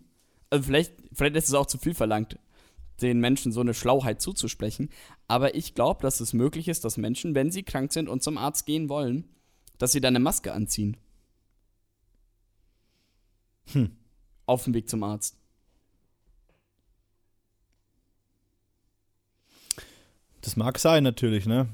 [0.50, 2.38] Also vielleicht, vielleicht ist es auch zu viel verlangt,
[3.02, 4.90] den Menschen so eine Schlauheit zuzusprechen.
[5.28, 8.38] Aber ich glaube, dass es möglich ist, dass Menschen, wenn sie krank sind und zum
[8.38, 9.26] Arzt gehen wollen,
[9.78, 10.98] dass sie dann eine Maske anziehen.
[13.72, 13.92] Hm.
[14.46, 15.38] Auf dem Weg zum Arzt.
[20.42, 21.68] Das mag sein, natürlich, ne?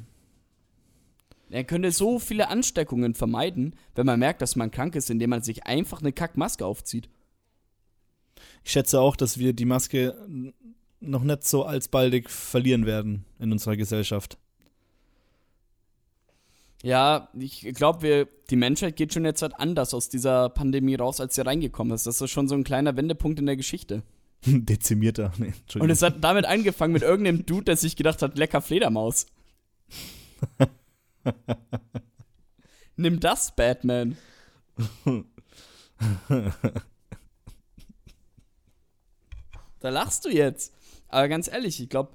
[1.51, 5.43] Er könnte so viele Ansteckungen vermeiden, wenn man merkt, dass man krank ist, indem man
[5.43, 7.09] sich einfach eine Kackmaske aufzieht.
[8.63, 10.53] Ich schätze auch, dass wir die Maske
[11.03, 14.37] noch nicht so alsbaldig verlieren werden in unserer Gesellschaft.
[16.83, 21.35] Ja, ich glaube, die Menschheit geht schon jetzt halt anders aus dieser Pandemie raus, als
[21.35, 22.05] sie reingekommen ist.
[22.05, 24.03] Das ist schon so ein kleiner Wendepunkt in der Geschichte.
[24.45, 25.31] Dezimierter.
[25.37, 25.89] Nee, Und Entschuldigung.
[25.91, 29.27] es hat damit angefangen mit irgendeinem Dude, der sich gedacht hat, lecker Fledermaus.
[32.97, 34.17] Nimm das, Batman.
[39.79, 40.73] da lachst du jetzt.
[41.13, 42.11] Aber ganz ehrlich, ich glaube,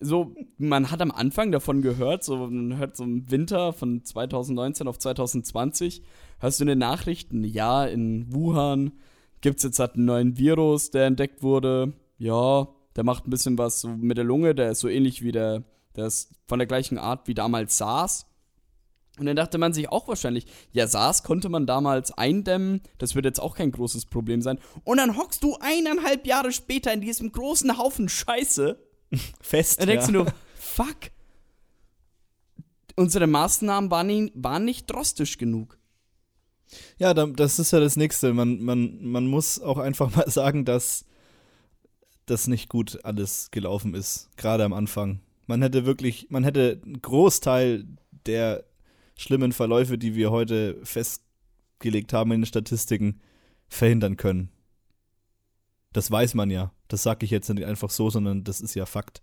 [0.00, 4.88] so, man hat am Anfang davon gehört, so, man hört so im Winter von 2019
[4.88, 6.02] auf 2020,
[6.40, 8.92] hörst du in den Nachrichten, ja, in Wuhan,
[9.40, 11.92] gibt es jetzt halt einen neuen Virus, der entdeckt wurde.
[12.18, 15.32] Ja, der macht ein bisschen was so mit der Lunge, der ist so ähnlich wie
[15.32, 15.62] der,
[15.94, 18.26] der ist von der gleichen Art wie damals SARS.
[19.18, 23.24] Und dann dachte man sich auch wahrscheinlich, ja, SARS konnte man damals eindämmen, das wird
[23.24, 24.58] jetzt auch kein großes Problem sein.
[24.84, 28.78] Und dann hockst du eineinhalb Jahre später in diesem großen Haufen Scheiße.
[29.40, 29.80] Fest.
[29.80, 30.12] Dann denkst ja.
[30.12, 30.96] du nur, fuck,
[32.96, 35.78] unsere Maßnahmen waren, nie- waren nicht drastisch genug.
[36.98, 38.32] Ja, da- das ist ja das Nächste.
[38.34, 41.04] Man, man, man muss auch einfach mal sagen, dass
[42.26, 45.20] das nicht gut alles gelaufen ist, gerade am Anfang.
[45.46, 47.86] Man hätte wirklich, man hätte einen Großteil
[48.26, 48.64] der
[49.16, 53.20] schlimmen Verläufe, die wir heute festgelegt haben in den Statistiken,
[53.68, 54.50] verhindern können.
[55.92, 56.72] Das weiß man ja.
[56.88, 59.22] Das sage ich jetzt nicht einfach so, sondern das ist ja Fakt.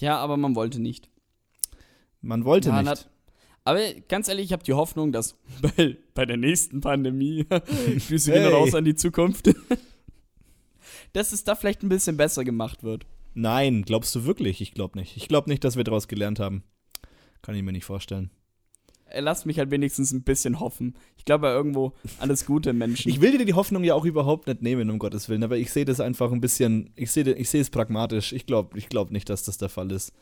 [0.00, 1.08] Ja, aber man wollte nicht.
[2.20, 3.08] Man wollte Ja, nicht.
[3.64, 5.36] Aber ganz ehrlich, ich habe die Hoffnung, dass
[5.76, 7.44] bei, bei der nächsten Pandemie,
[8.08, 8.52] Grüße gehen Hey.
[8.52, 9.50] raus an die Zukunft,
[11.12, 13.06] dass es da vielleicht ein bisschen besser gemacht wird.
[13.34, 14.60] Nein, glaubst du wirklich?
[14.60, 15.16] Ich glaube nicht.
[15.16, 16.62] Ich glaube nicht, dass wir daraus gelernt haben.
[17.44, 18.30] Kann ich mir nicht vorstellen.
[19.10, 20.94] Äh, Lass mich halt wenigstens ein bisschen hoffen.
[21.18, 23.10] Ich glaube ja irgendwo an das gute im Menschen.
[23.10, 25.70] Ich will dir die Hoffnung ja auch überhaupt nicht nehmen, um Gottes Willen, aber ich
[25.70, 28.32] sehe das einfach ein bisschen, ich sehe ich es pragmatisch.
[28.32, 30.14] Ich glaube ich glaub nicht, dass das der Fall ist.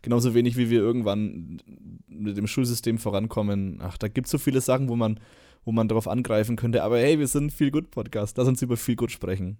[0.00, 1.60] Genauso wenig wie wir irgendwann
[2.08, 3.78] mit dem Schulsystem vorankommen.
[3.82, 5.20] Ach, da gibt es so viele Sachen, wo man,
[5.66, 6.84] wo man darauf angreifen könnte.
[6.84, 8.38] Aber hey, wir sind viel gut Podcast.
[8.38, 9.58] Lass uns über viel gut sprechen.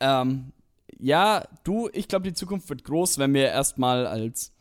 [0.00, 0.52] Ähm,
[0.98, 4.52] ja, du, ich glaube, die Zukunft wird groß, wenn wir erstmal als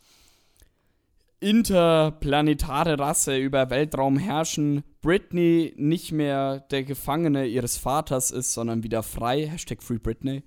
[1.39, 9.03] interplanetare Rasse über Weltraum herrschen, Britney nicht mehr der Gefangene ihres Vaters ist, sondern wieder
[9.03, 10.43] frei, Hashtag Free Britney,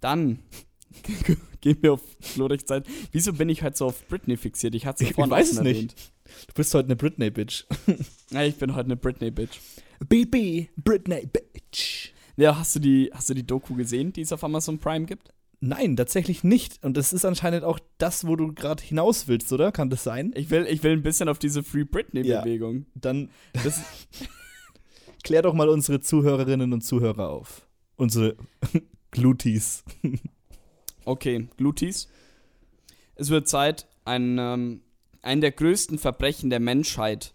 [0.00, 0.40] dann
[1.60, 2.86] gehen wir auf Florichs Zeit.
[3.12, 4.74] Wieso bin ich halt so auf Britney fixiert?
[4.74, 5.76] Ich hatte Ich vorhin weiß auch es nicht.
[5.76, 5.94] erwähnt.
[6.48, 7.64] Du bist heute eine Britney-Bitch.
[8.30, 9.58] Ja, ich bin heute eine Britney-Bitch.
[10.08, 12.10] BB, Britney-Bitch.
[12.36, 15.32] Ja, hast du, die, hast du die Doku gesehen, die es auf Amazon Prime gibt?
[15.60, 16.84] Nein, tatsächlich nicht.
[16.84, 19.72] Und das ist anscheinend auch das, wo du gerade hinaus willst, oder?
[19.72, 20.32] Kann das sein?
[20.36, 22.86] Ich will, ich will ein bisschen auf diese Free Britney-Bewegung.
[22.94, 23.30] Dann
[25.24, 27.66] klär doch mal unsere Zuhörerinnen und Zuhörer auf.
[27.96, 28.36] Unsere
[29.10, 29.82] Glutis.
[31.04, 32.08] Okay, Glutis.
[33.14, 34.82] Es wird Zeit, ein, ähm,
[35.22, 37.32] ein der größten Verbrechen der Menschheit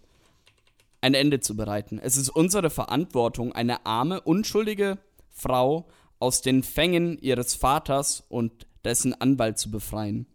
[1.00, 1.98] ein Ende zu bereiten.
[1.98, 4.98] Es ist unsere Verantwortung, eine arme, unschuldige
[5.30, 5.88] Frau
[6.22, 10.28] aus den Fängen ihres Vaters und dessen Anwalt zu befreien.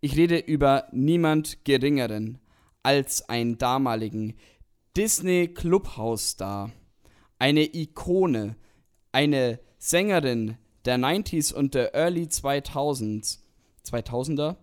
[0.00, 2.38] Ich rede über niemand Geringeren
[2.82, 4.36] als einen damaligen
[4.96, 6.72] Disney Clubhouse-Star,
[7.38, 8.56] eine Ikone,
[9.12, 13.40] eine Sängerin der 90s und der Early 2000s,
[13.86, 14.56] 2000er,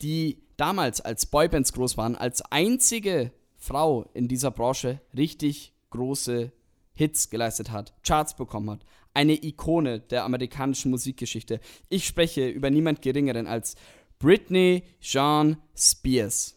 [0.00, 6.52] die damals als Boybands groß waren, als einzige Frau in dieser Branche richtig große
[6.96, 8.84] Hits geleistet hat, Charts bekommen hat.
[9.16, 11.58] Eine Ikone der amerikanischen Musikgeschichte.
[11.88, 13.74] Ich spreche über niemand Geringeren als
[14.18, 16.54] Britney Jean Spears.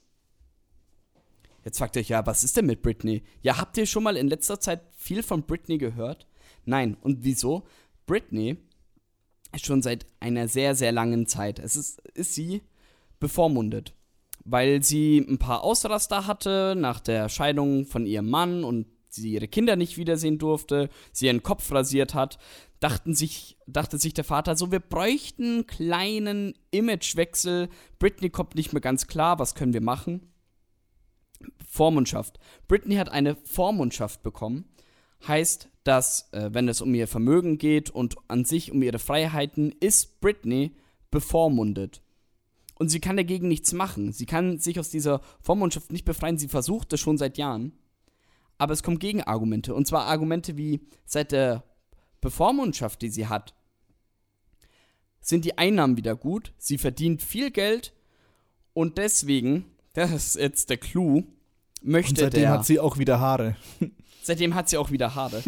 [1.64, 3.24] Jetzt fragt ihr euch, ja, was ist denn mit Britney?
[3.42, 6.28] Ja, habt ihr schon mal in letzter Zeit viel von Britney gehört?
[6.66, 6.98] Nein.
[7.00, 7.64] Und wieso?
[8.06, 8.58] Britney
[9.56, 11.60] ist schon seit einer sehr, sehr langen Zeit.
[11.60, 12.62] Es ist, ist sie
[13.22, 13.94] bevormundet.
[14.44, 19.48] Weil sie ein paar Ausraster hatte nach der Scheidung von ihrem Mann und sie ihre
[19.48, 22.38] Kinder nicht wiedersehen durfte, sie ihren Kopf rasiert hat,
[22.80, 27.70] dachten sich, dachte sich der Vater so, wir bräuchten einen kleinen Imagewechsel.
[28.00, 30.32] Britney kommt nicht mehr ganz klar, was können wir machen?
[31.70, 32.40] Vormundschaft.
[32.68, 34.66] Britney hat eine Vormundschaft bekommen.
[35.28, 39.74] Heißt, dass, äh, wenn es um ihr Vermögen geht und an sich um ihre Freiheiten,
[39.80, 40.72] ist Britney
[41.12, 42.02] bevormundet.
[42.76, 44.14] Und sie kann dagegen nichts machen.
[44.14, 46.38] Sie kann sich aus dieser Vormundschaft nicht befreien.
[46.38, 47.74] Sie versucht es schon seit Jahren.
[48.60, 49.74] Aber es kommen Gegenargumente.
[49.74, 51.64] Und zwar Argumente wie, seit der
[52.22, 53.56] Bevormundschaft, die sie hat,
[55.22, 56.54] sind die Einnahmen wieder gut.
[56.58, 57.94] Sie verdient viel Geld.
[58.74, 61.24] Und deswegen, das ist jetzt der Clou,
[61.82, 62.52] möchte Und seitdem der.
[62.52, 63.56] hat sie auch wieder Haare.
[64.22, 65.42] Seitdem hat sie auch wieder Haare.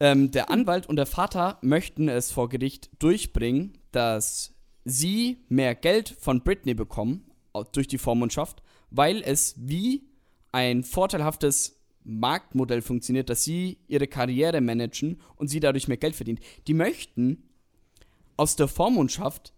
[0.00, 6.16] ähm, der Anwalt und der Vater möchten es vor Gericht durchbringen, dass sie mehr Geld
[6.20, 7.30] von Britney bekommen
[7.72, 10.04] durch die Vormundschaft, weil es wie
[10.52, 16.40] ein vorteilhaftes Marktmodell funktioniert, dass sie ihre Karriere managen und sie dadurch mehr Geld verdient.
[16.66, 17.48] Die möchten
[18.36, 19.52] aus der Vormundschaft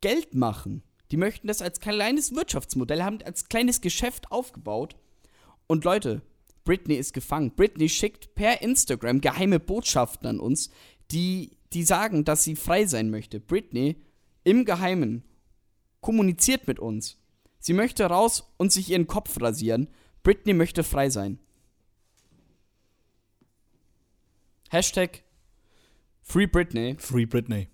[0.00, 0.82] Geld machen.
[1.10, 4.96] Die möchten das als kleines Wirtschaftsmodell haben, als kleines Geschäft aufgebaut.
[5.66, 6.22] Und Leute,
[6.64, 7.52] Britney ist gefangen.
[7.54, 10.70] Britney schickt per Instagram geheime Botschaften an uns,
[11.10, 13.40] die, die sagen, dass sie frei sein möchte.
[13.40, 13.96] Britney
[14.44, 15.24] im Geheimen
[16.00, 17.18] kommuniziert mit uns.
[17.58, 19.88] Sie möchte raus und sich ihren Kopf rasieren.
[20.26, 21.38] Britney möchte frei sein.
[24.70, 25.22] Hashtag
[26.20, 26.96] Free Britney.
[26.98, 27.68] Free Britney.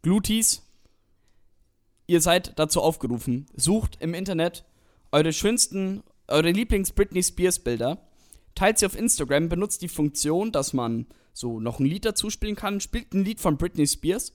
[0.00, 0.62] Glutis,
[2.06, 4.64] ihr seid dazu aufgerufen, sucht im Internet
[5.12, 8.00] eure schönsten, eure Lieblings-Britney Spears-Bilder,
[8.54, 12.56] teilt sie auf Instagram, benutzt die Funktion, dass man so noch ein Lied dazu spielen
[12.56, 14.32] kann, spielt ein Lied von Britney Spears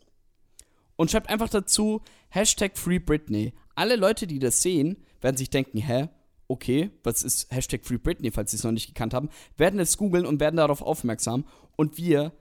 [0.95, 3.55] und schreibt einfach dazu Hashtag Free Britney.
[3.73, 6.09] Alle Leute, die das sehen, werden sich denken, hä,
[6.53, 9.97] okay, was ist Hashtag Free Britney, falls sie es noch nicht gekannt haben, werden es
[9.97, 12.31] googeln und werden darauf aufmerksam und wir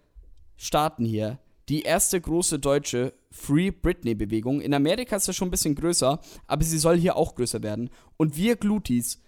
[0.56, 4.60] starten hier die erste große deutsche Free Britney-Bewegung.
[4.60, 7.90] In Amerika ist das schon ein bisschen größer, aber sie soll hier auch größer werden.
[8.16, 9.20] Und wir Glutis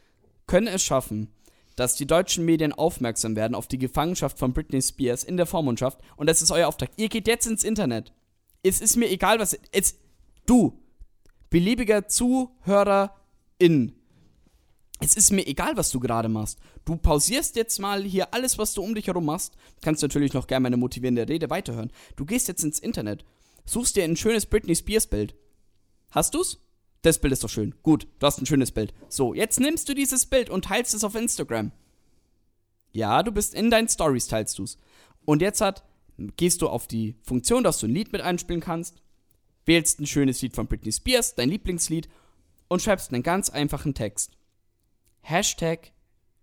[0.47, 1.33] können es schaffen,
[1.77, 5.99] dass die deutschen Medien aufmerksam werden auf die Gefangenschaft von Britney Spears in der Vormundschaft.
[6.17, 6.91] Und das ist euer Auftrag.
[6.97, 8.13] Ihr geht jetzt ins Internet.
[8.63, 9.59] Es ist mir egal, was.
[9.73, 9.97] Es,
[10.47, 10.79] du,
[11.51, 13.15] beliebiger Zuhörer
[13.59, 13.95] in.
[15.05, 16.59] Es ist mir egal, was du gerade machst.
[16.87, 19.55] Du pausierst jetzt mal hier alles, was du um dich herum machst.
[19.83, 21.93] Kannst natürlich noch gerne meine motivierende Rede weiterhören.
[22.17, 23.23] Du gehst jetzt ins Internet,
[23.67, 25.35] suchst dir ein schönes Britney Spears Bild.
[26.11, 26.59] Hast du's?
[27.03, 27.75] Das Bild ist doch schön.
[27.83, 28.95] Gut, du hast ein schönes Bild.
[29.11, 31.71] So, jetzt nimmst du dieses Bild und teilst es auf Instagram.
[32.93, 34.79] Ja, du bist in deinen Stories teilst du's.
[35.27, 35.85] Und jetzt hat,
[36.39, 39.03] gehst du auf die Funktion, dass du ein Lied mit einspielen kannst,
[39.67, 42.09] wählst ein schönes Lied von Britney Spears, dein Lieblingslied,
[42.69, 44.31] und schreibst einen ganz einfachen Text.
[45.25, 45.93] Hashtag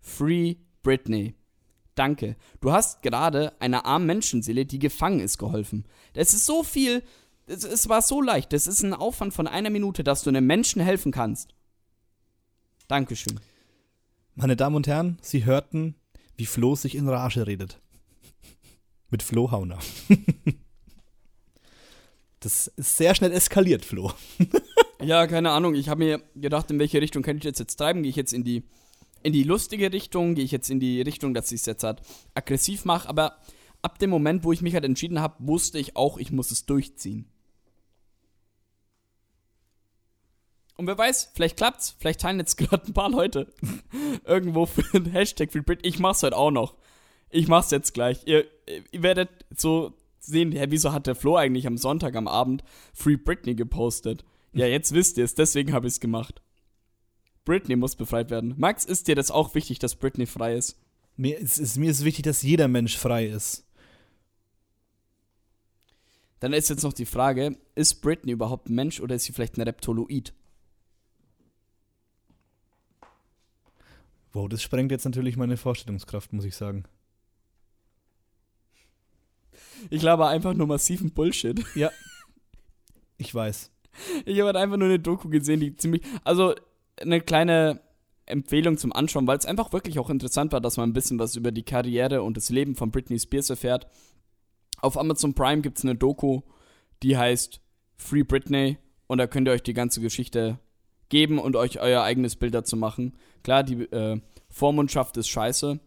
[0.00, 1.34] Free Britney.
[1.94, 2.36] Danke.
[2.60, 5.86] Du hast gerade einer armen Menschenseele, die gefangen ist, geholfen.
[6.14, 7.02] Das ist so viel.
[7.46, 8.52] Es, es war so leicht.
[8.52, 11.54] Das ist ein Aufwand von einer Minute, dass du einem Menschen helfen kannst.
[12.88, 13.38] Dankeschön.
[14.34, 15.94] Meine Damen und Herren, Sie hörten,
[16.36, 17.80] wie Flo sich in Rage redet.
[19.10, 19.78] Mit Flo Hauner.
[22.40, 24.12] das ist sehr schnell eskaliert, Flo.
[25.02, 25.74] Ja, keine Ahnung.
[25.74, 28.02] Ich habe mir gedacht, in welche Richtung kann ich das jetzt treiben?
[28.02, 28.62] Gehe ich jetzt in die,
[29.22, 30.34] in die lustige Richtung?
[30.34, 32.00] Gehe ich jetzt in die Richtung, dass ich es jetzt halt
[32.34, 33.08] aggressiv mache?
[33.08, 33.38] Aber
[33.82, 36.66] ab dem Moment, wo ich mich halt entschieden habe, wusste ich auch, ich muss es
[36.66, 37.28] durchziehen.
[40.76, 43.52] Und wer weiß, vielleicht klappt's, vielleicht teilen jetzt gerade ein paar Leute
[44.24, 45.80] irgendwo für den Hashtag Free Brit.
[45.82, 46.76] Ich mach's heute auch noch.
[47.30, 48.20] Ich mach's jetzt gleich.
[48.26, 48.46] Ihr,
[48.90, 52.62] ihr werdet so sehen, hä, wieso hat der Flo eigentlich am Sonntag am Abend
[52.94, 54.24] Free Britney gepostet?
[54.52, 56.42] Ja, jetzt wisst ihr es, deswegen habe ich es gemacht.
[57.44, 58.54] Britney muss befreit werden.
[58.58, 60.78] Max, ist dir das auch wichtig, dass Britney frei ist?
[61.16, 63.66] Mir ist, ist, mir ist wichtig, dass jeder Mensch frei ist.
[66.40, 69.56] Dann ist jetzt noch die Frage, ist Britney überhaupt ein Mensch oder ist sie vielleicht
[69.56, 70.34] ein Reptoloid?
[74.32, 76.84] Wow, das sprengt jetzt natürlich meine Vorstellungskraft, muss ich sagen.
[79.90, 81.64] Ich glaube einfach nur massiven Bullshit.
[81.74, 81.90] Ja.
[83.18, 83.70] Ich weiß.
[84.24, 86.02] Ich habe halt einfach nur eine Doku gesehen, die ziemlich.
[86.24, 86.54] Also
[87.00, 87.80] eine kleine
[88.26, 91.36] Empfehlung zum Anschauen, weil es einfach wirklich auch interessant war, dass man ein bisschen was
[91.36, 93.86] über die Karriere und das Leben von Britney Spears erfährt.
[94.80, 96.40] Auf Amazon Prime gibt es eine Doku,
[97.02, 97.60] die heißt
[97.96, 100.58] Free Britney und da könnt ihr euch die ganze Geschichte
[101.08, 103.16] geben und euch euer eigenes Bild dazu machen.
[103.42, 105.78] Klar, die äh, Vormundschaft ist scheiße,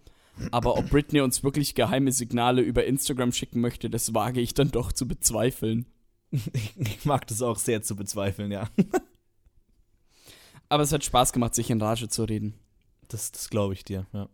[0.52, 4.72] aber ob Britney uns wirklich geheime Signale über Instagram schicken möchte, das wage ich dann
[4.72, 5.86] doch zu bezweifeln.
[6.78, 8.70] Ich mag das auch sehr zu bezweifeln, ja.
[10.70, 12.56] Aber es hat Spaß gemacht, sich in Rage zu reden.
[13.08, 14.30] Das, das glaube ich dir, ja.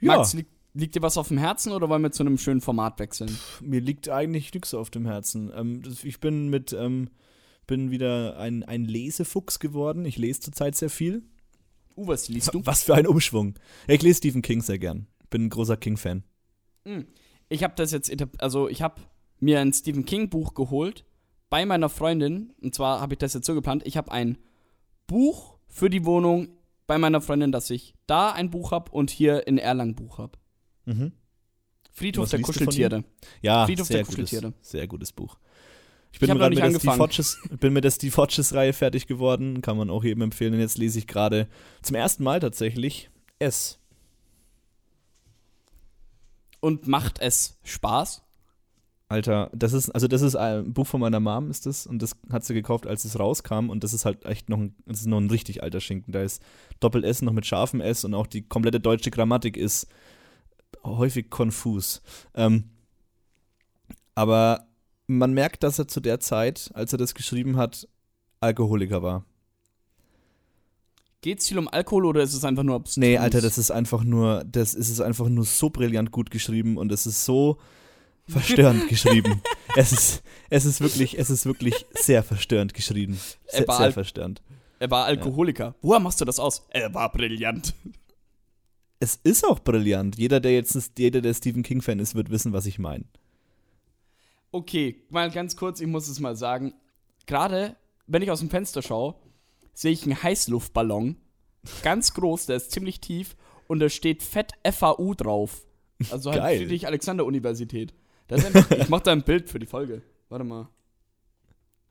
[0.00, 2.98] Max, li liegt dir was auf dem Herzen oder wollen wir zu einem schönen Format
[2.98, 3.38] wechseln?
[3.60, 5.52] mir liegt eigentlich nichts auf dem Herzen.
[5.54, 7.10] Ähm, ich bin mit, ähm,
[7.66, 10.04] bin wieder ein, ein Lesefuchs geworden.
[10.04, 11.22] Ich lese zurzeit sehr viel.
[11.96, 12.60] Uh, was liest du?
[12.66, 13.54] Was für ein Umschwung.
[13.86, 15.06] Ja, ich lese Stephen King sehr gern.
[15.30, 16.24] Bin ein großer King-Fan.
[16.84, 17.06] Hm.
[17.48, 19.00] Ich habe das jetzt, also ich habe
[19.40, 21.04] mir ein Stephen King Buch geholt
[21.50, 22.52] bei meiner Freundin.
[22.62, 23.82] Und zwar habe ich das jetzt so geplant.
[23.86, 24.38] Ich habe ein
[25.06, 26.48] Buch für die Wohnung
[26.86, 30.38] bei meiner Freundin, dass ich da ein Buch habe und hier in Erlangen Buch habe.
[30.84, 31.12] Mhm.
[31.92, 33.04] Friedhof der Kuscheltiere.
[33.40, 34.52] Ja, Friedhof sehr der gutes, Kuscheltiere.
[34.60, 35.38] sehr gutes Buch.
[36.12, 36.98] Ich bin gerade nicht mit der Steve.
[36.98, 39.62] Hodges, bin mit der Steve Hodges-Reihe fertig geworden.
[39.62, 40.54] Kann man auch jedem empfehlen.
[40.54, 41.48] Und jetzt lese ich gerade
[41.82, 43.78] zum ersten Mal tatsächlich S.
[46.60, 48.23] Und macht es Spaß?
[49.08, 52.16] Alter, das ist, also das ist ein Buch von meiner Mom, ist das, und das
[52.30, 55.06] hat sie gekauft, als es rauskam, und das ist halt echt noch ein, das ist
[55.06, 56.12] noch ein richtig alter Schinken.
[56.12, 56.42] Da ist
[56.80, 59.86] Doppel-S noch mit scharfem S und auch die komplette deutsche Grammatik ist
[60.84, 62.02] häufig konfus.
[62.34, 62.70] Ähm,
[64.14, 64.66] aber
[65.06, 67.88] man merkt, dass er zu der Zeit, als er das geschrieben hat,
[68.40, 69.24] Alkoholiker war.
[71.20, 72.98] Geht es viel um Alkohol oder ist es einfach nur abstrus?
[72.98, 76.76] Nee, Alter, das ist einfach nur, das ist es einfach nur so brillant gut geschrieben
[76.76, 77.58] und es ist so
[78.28, 79.42] verstörend geschrieben.
[79.76, 83.18] Es ist, es ist wirklich, es ist wirklich sehr verstörend geschrieben.
[83.46, 84.42] Sehr, Er war sehr verstörend.
[84.78, 85.74] Er war Alkoholiker.
[85.82, 86.66] Woher machst du das aus?
[86.70, 87.74] Er war brillant.
[89.00, 90.16] es ist auch brillant.
[90.16, 93.04] Jeder, der jetzt jeder, der Stephen King-Fan ist, wird wissen, was ich meine.
[94.52, 96.74] Okay, mal ganz kurz, ich muss es mal sagen.
[97.26, 99.16] Gerade, wenn ich aus dem Fenster schaue,
[99.72, 101.16] sehe ich einen Heißluftballon.
[101.82, 105.66] Ganz groß, der ist ziemlich tief und da steht fett FAU drauf.
[106.10, 106.58] Also halt.
[106.58, 107.94] Friedrich-Alexander-Universität.
[108.30, 110.02] Einfach- Ich mach da ein Bild für die Folge.
[110.28, 110.68] Warte mal.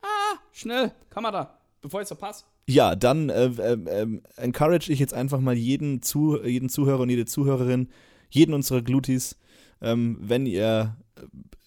[0.02, 2.44] Ah, schnell, Kamera, bevor ich es verpasse.
[2.66, 7.10] Ja, dann äh, ähm, ähm, encourage ich jetzt einfach mal jeden, Zu jeden Zuhörer und
[7.10, 7.88] jede Zuhörerin,
[8.30, 9.38] jeden unserer Glutis,
[9.80, 10.96] ähm, wenn ihr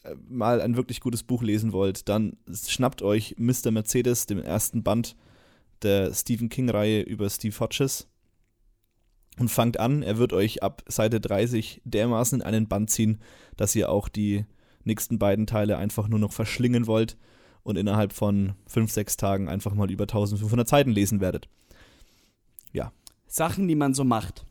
[0.04, 3.70] äh, mal ein wirklich gutes Buch lesen wollt, dann schnappt euch Mr.
[3.70, 5.16] Mercedes, den ersten Band
[5.82, 8.08] der Stephen King-Reihe über Steve Hodges
[9.38, 10.02] und fangt an.
[10.02, 13.20] Er wird euch ab Seite 30 dermaßen in einen Band ziehen,
[13.56, 14.44] dass ihr auch die
[14.84, 17.16] nächsten beiden Teile einfach nur noch verschlingen wollt
[17.62, 21.48] und innerhalb von fünf, sechs Tagen einfach mal über 1500 Seiten lesen werdet.
[23.30, 24.46] Sachen, die man so macht.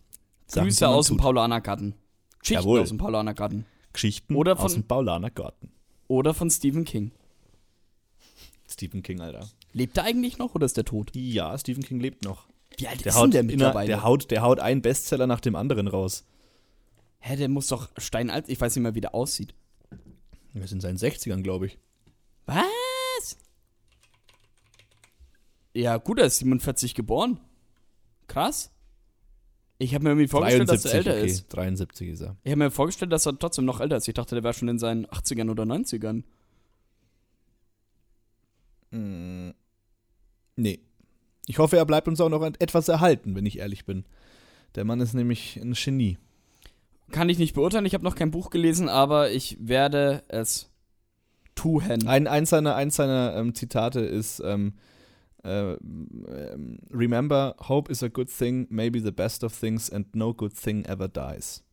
[0.45, 1.17] Sachen, Grüße aus dem.
[1.17, 1.95] Paulanergarten.
[2.39, 2.81] Geschichten Jawohl.
[2.81, 3.65] aus dem Paulanergarten.
[3.91, 5.71] Geschichten Oder aus von- dem Paulaner Garten.
[6.07, 7.11] Oder von Stephen King.
[8.69, 9.47] Stephen King, Alter.
[9.73, 11.09] Lebt er eigentlich noch oder ist der tot?
[11.15, 12.47] Ja, Stephen King lebt noch.
[12.77, 13.87] Wie alt Der ist haut, denn der mittlerweile?
[13.87, 16.23] der, haut, der haut einen Bestseller nach dem anderen raus.
[17.17, 18.47] Hä, der muss doch steinalt.
[18.47, 19.55] Ich weiß nicht mehr, wie der aussieht.
[20.59, 21.77] Wir sind in seinen 60ern, glaube ich.
[22.45, 23.37] Was?
[25.73, 27.39] Ja, gut, er ist 47 geboren.
[28.27, 28.71] Krass.
[29.77, 31.27] Ich habe mir irgendwie vorgestellt, dass er älter okay.
[31.27, 31.49] ist.
[31.49, 32.35] 73 ist er.
[32.43, 34.07] Ich habe mir vorgestellt, dass er trotzdem noch älter ist.
[34.07, 36.23] Ich dachte, der wäre schon in seinen 80ern oder 90ern.
[38.89, 40.79] Nee.
[41.45, 44.05] Ich hoffe, er bleibt uns auch noch etwas erhalten, wenn ich ehrlich bin.
[44.75, 46.17] Der Mann ist nämlich ein Genie.
[47.11, 50.69] Kann ich nicht beurteilen, ich habe noch kein Buch gelesen, aber ich werde es
[51.55, 52.07] tun.
[52.07, 54.73] Ein, eins seiner, eins seiner ähm, Zitate ist: ähm,
[55.43, 60.33] äh, ähm, Remember, hope is a good thing, maybe the best of things, and no
[60.33, 61.63] good thing ever dies.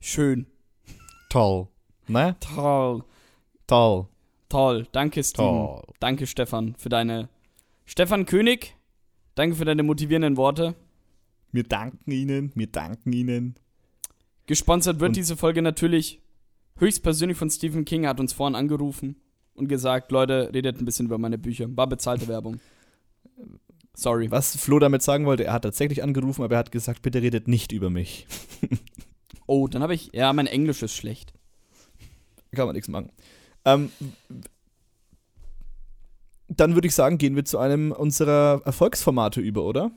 [0.00, 0.46] Schön.
[1.28, 1.68] Toll.
[2.08, 2.36] Ne?
[2.40, 3.04] Toll.
[3.66, 4.08] Toll.
[4.48, 4.86] Toll.
[4.92, 5.44] Danke, Steven.
[5.44, 5.82] Toll.
[6.00, 7.28] Danke, Stefan, für deine.
[7.84, 8.76] Stefan König,
[9.34, 10.74] danke für deine motivierenden Worte.
[11.52, 13.54] Wir danken Ihnen, wir danken Ihnen.
[14.46, 16.20] Gesponsert wird Und- diese Folge natürlich
[16.78, 18.04] höchstpersönlich von Stephen King.
[18.04, 19.16] Er hat uns vorhin angerufen
[19.54, 21.66] und gesagt: Leute, redet ein bisschen über meine Bücher.
[21.76, 22.60] War bezahlte Werbung.
[23.94, 24.30] Sorry.
[24.30, 27.48] Was Flo damit sagen wollte, er hat tatsächlich angerufen, aber er hat gesagt, bitte redet
[27.48, 28.26] nicht über mich.
[29.46, 30.10] Oh, dann habe ich.
[30.12, 31.32] Ja, mein Englisch ist schlecht.
[32.52, 33.10] Kann man nichts machen.
[33.64, 33.90] Ähm,
[36.50, 39.92] dann würde ich sagen, gehen wir zu einem unserer Erfolgsformate über, oder?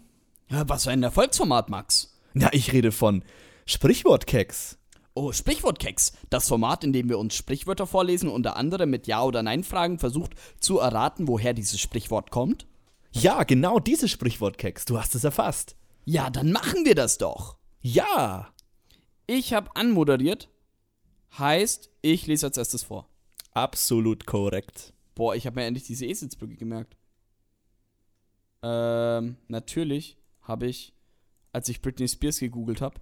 [0.49, 2.17] Ja, was für ein Erfolgsformat, Max.
[2.35, 3.23] Ja, ich rede von
[3.65, 4.77] Sprichwortkeks.
[5.15, 6.13] Oh, Sprichwortkeks.
[6.29, 9.99] Das Format, in dem wir uns Sprichwörter vorlesen und unter anderem mit Ja- oder Nein-Fragen
[9.99, 12.65] versucht zu erraten, woher dieses Sprichwort kommt.
[13.11, 14.85] Ja, genau dieses Sprichwortkeks.
[14.85, 15.75] Du hast es erfasst.
[16.05, 17.57] Ja, dann machen wir das doch.
[17.81, 18.49] Ja.
[19.27, 20.49] Ich habe anmoderiert.
[21.37, 23.07] Heißt, ich lese als erstes vor.
[23.53, 24.93] Absolut korrekt.
[25.15, 26.97] Boah, ich habe mir endlich diese Eselsbrücke gemerkt.
[28.63, 30.93] Ähm, natürlich habe ich,
[31.51, 32.99] als ich Britney Spears gegoogelt habe,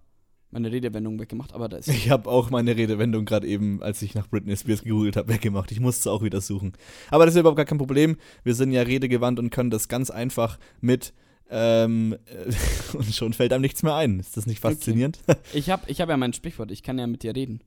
[0.50, 1.88] meine Redewendung weggemacht, aber da ist.
[1.90, 5.72] Ich habe auch meine Redewendung gerade eben, als ich nach Britney Spears gegoogelt habe, weggemacht.
[5.72, 6.74] Ich musste es auch wieder suchen.
[7.10, 8.18] Aber das ist überhaupt gar kein Problem.
[8.44, 11.14] Wir sind ja redegewandt und können das ganz einfach mit
[11.50, 12.52] ähm, äh,
[12.98, 14.20] und schon fällt einem nichts mehr ein.
[14.20, 15.20] Ist das nicht faszinierend?
[15.54, 17.62] Ich habe ich hab ja mein Sprichwort, ich kann ja mit dir reden.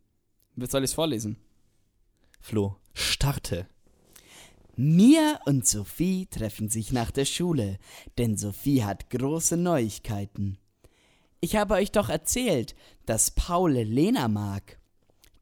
[0.57, 1.37] Soll ich es vorlesen?
[2.41, 3.67] Flo, starte.
[4.77, 7.79] Mia und Sophie treffen sich nach der Schule,
[8.19, 10.59] denn Sophie hat große Neuigkeiten.
[11.41, 12.75] Ich habe euch doch erzählt,
[13.07, 14.81] dass Paul Lena mag.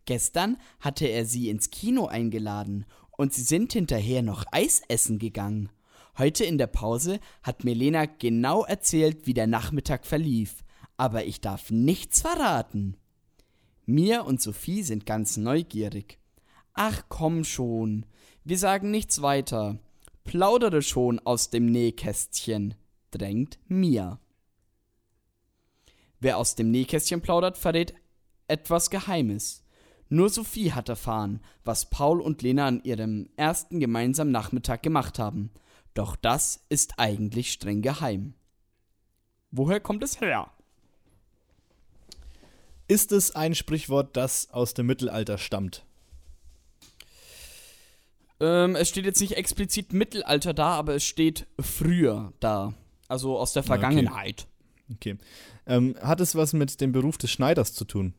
[0.04, 2.84] Gestern hatte er sie ins Kino eingeladen
[3.16, 5.70] und sie sind hinterher noch Eis essen gegangen.
[6.18, 10.62] Heute in der Pause hat mir Lena genau erzählt, wie der Nachmittag verlief,
[10.98, 12.98] aber ich darf nichts verraten.
[13.86, 16.18] Mia und Sophie sind ganz neugierig.
[16.74, 18.04] Ach komm schon,
[18.45, 19.78] wir sagen nichts weiter.
[20.24, 22.74] Plaudere schon aus dem Nähkästchen,
[23.11, 24.20] drängt Mia.
[26.20, 27.95] Wer aus dem Nähkästchen plaudert, verrät
[28.47, 29.64] etwas Geheimes.
[30.09, 35.51] Nur Sophie hat erfahren, was Paul und Lena an ihrem ersten gemeinsamen Nachmittag gemacht haben.
[35.95, 38.34] Doch das ist eigentlich streng geheim.
[39.51, 40.51] Woher kommt es her?
[42.88, 45.84] Ist es ein Sprichwort, das aus dem Mittelalter stammt?
[48.43, 52.74] Ähm, es steht jetzt nicht explizit Mittelalter da, aber es steht früher da.
[53.09, 54.47] Also aus der Vergangenheit.
[54.93, 55.16] Okay.
[55.66, 58.14] Ähm, hat es was mit dem Beruf des Schneiders zu tun?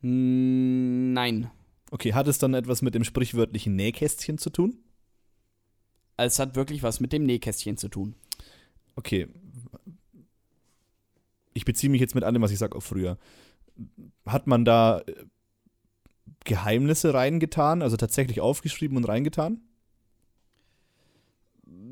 [0.00, 1.50] Mm, Nein.
[1.90, 4.78] Okay, hat es dann etwas mit dem sprichwörtlichen Nähkästchen zu tun?
[6.16, 8.14] als hat wirklich was mit dem Nähkästchen zu tun.
[8.96, 9.28] Okay.
[11.52, 13.18] Ich beziehe mich jetzt mit allem, was ich sage, auf früher.
[14.26, 15.24] Hat man da äh,
[16.44, 19.60] Geheimnisse reingetan, also tatsächlich aufgeschrieben und reingetan?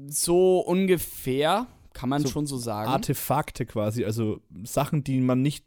[0.09, 2.91] So ungefähr, kann man So schon so sagen.
[2.91, 5.65] Artefakte quasi, also Sachen, die man nicht.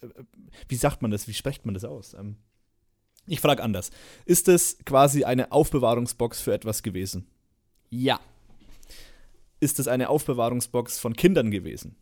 [0.00, 0.08] äh,
[0.68, 1.28] Wie sagt man das?
[1.28, 2.14] Wie spricht man das aus?
[2.14, 2.36] Ähm,
[3.26, 3.90] ich frage anders.
[4.24, 7.26] Ist es quasi eine Aufbewahrungsbox für etwas gewesen?
[7.90, 8.18] ja,
[9.60, 11.94] Ist es eine Aufbewahrungsbox von Kindern gewesen?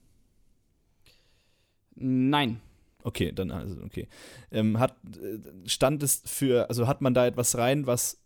[1.96, 2.60] nein,
[3.04, 4.08] Okay, dann also okay.
[4.50, 5.38] Ähm, hat äh,
[5.68, 8.20] stand es für, also hat man da etwas rein, was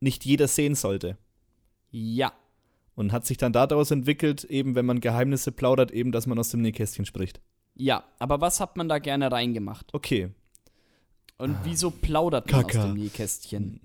[0.00, 1.16] nicht jeder sehen sollte?
[1.90, 2.32] ja,
[2.94, 6.50] Und hat sich dann daraus entwickelt, eben wenn man Geheimnisse plaudert, eben, dass man aus
[6.50, 7.40] dem Nähkästchen spricht.
[7.74, 8.04] ja.
[8.18, 9.92] Aber was hat man da gerne reingemacht?
[9.94, 10.30] Okay.
[11.38, 12.78] Und wieso plaudert man Kaka.
[12.78, 13.80] aus dem Nähkästchen?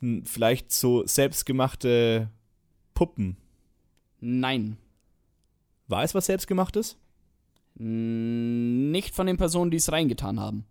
[0.00, 2.28] Hm, Vielleicht so selbstgemachte
[2.94, 3.36] Puppen.
[4.20, 4.76] Nein.
[5.88, 6.96] War es was selbstgemachtes?
[7.76, 10.64] Nicht von den Personen, die es reingetan haben.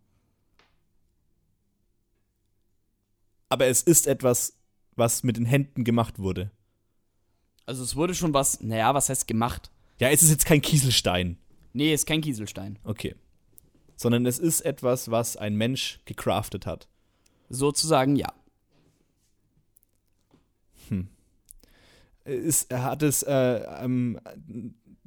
[3.50, 4.58] Aber es ist etwas,
[4.96, 6.52] was mit den Händen gemacht wurde.
[7.66, 9.72] Also es wurde schon was, naja, was heißt gemacht?
[10.00, 11.38] Ja, es ist jetzt kein Kieselstein.
[11.74, 12.80] Nee, ist kein Kieselstein.
[12.84, 13.16] Okay.
[13.96, 16.88] Sondern es ist etwas, was ein Mensch gecraftet hat.
[17.50, 18.34] Sozusagen ja.
[22.26, 24.20] Ist, hat es, äh, ähm,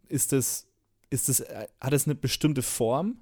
[0.08, 0.65] ist es,
[1.10, 3.18] ist es, äh, hat es eine bestimmte Form?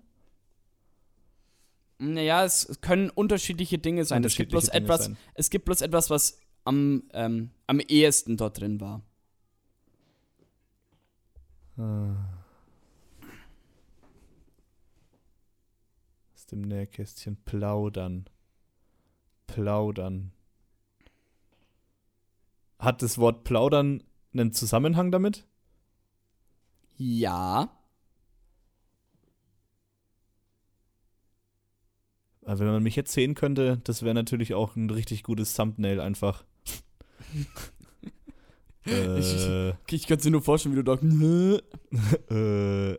[1.99, 4.25] Naja, es können unterschiedliche Dinge sein.
[4.25, 5.17] Es gibt bloß Unterschiedliche Dinge etwas, sein.
[5.35, 9.03] es gibt bloß etwas, was am, ähm, am ehesten dort drin war.
[16.35, 18.29] Aus dem Nähkästchen plaudern.
[19.47, 20.33] Plaudern.
[22.79, 25.47] Hat das Wort plaudern einen Zusammenhang damit?
[26.97, 27.71] Ja.
[32.45, 36.01] Aber wenn man mich jetzt sehen könnte, das wäre natürlich auch ein richtig gutes Thumbnail
[36.01, 36.45] einfach.
[38.87, 40.99] äh, Ich kann es dir nur vorstellen, wie du da.
[42.35, 42.99] äh,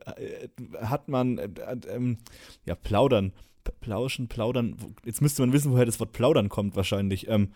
[0.82, 2.18] hat man, äh, äh, ähm,
[2.66, 3.34] ja, plaudern.
[3.82, 4.78] Plauschen, plaudern.
[5.06, 7.28] Jetzt müsste man wissen, woher das Wort plaudern kommt, wahrscheinlich.
[7.28, 7.52] Ähm,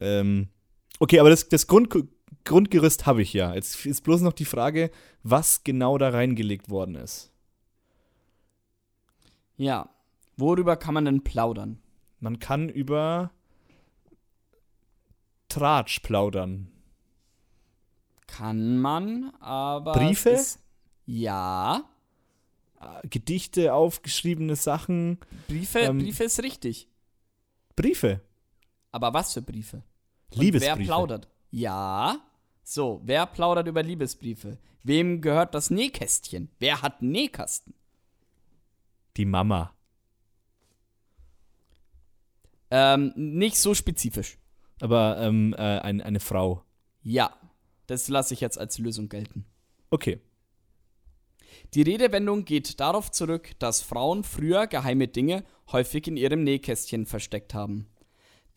[0.00, 0.48] ähm,
[0.98, 1.90] okay, aber das, das Grund,
[2.44, 3.54] Grundgerüst habe ich ja.
[3.54, 4.90] Jetzt ist bloß noch die Frage,
[5.22, 7.30] was genau da reingelegt worden ist.
[9.56, 9.88] Ja.
[10.36, 11.78] Worüber kann man denn plaudern?
[12.20, 13.30] Man kann über
[15.48, 16.68] Tratsch plaudern.
[18.26, 19.92] Kann man, aber.
[19.92, 20.30] Briefe?
[20.30, 20.58] Ist,
[21.04, 21.84] ja.
[22.80, 25.18] Äh, Gedichte, aufgeschriebene Sachen,
[25.48, 26.88] Briefe, Ähm, Briefe ist richtig.
[27.76, 28.20] Briefe,
[28.90, 29.82] Aber was für Briefe?
[30.30, 30.78] Und Liebesbriefe.
[30.78, 31.28] Wer plaudert?
[31.52, 32.20] Ja.
[32.64, 34.58] So, wer plaudert über Liebesbriefe?
[34.82, 36.50] Wem gehört das Nähkästchen?
[36.58, 37.74] Wer hat einen Nähkasten?
[39.16, 39.72] Die Mama.
[42.70, 44.38] Ähm, nicht so spezifisch.
[44.80, 46.64] Aber ähm, äh, ein, eine Frau.
[47.02, 47.32] Ja.
[47.86, 49.44] Das lasse ich jetzt als Lösung gelten.
[49.90, 50.20] Okay.
[51.74, 57.54] Die Redewendung geht darauf zurück, dass Frauen früher geheime Dinge häufig in ihrem Nähkästchen versteckt
[57.54, 57.88] haben.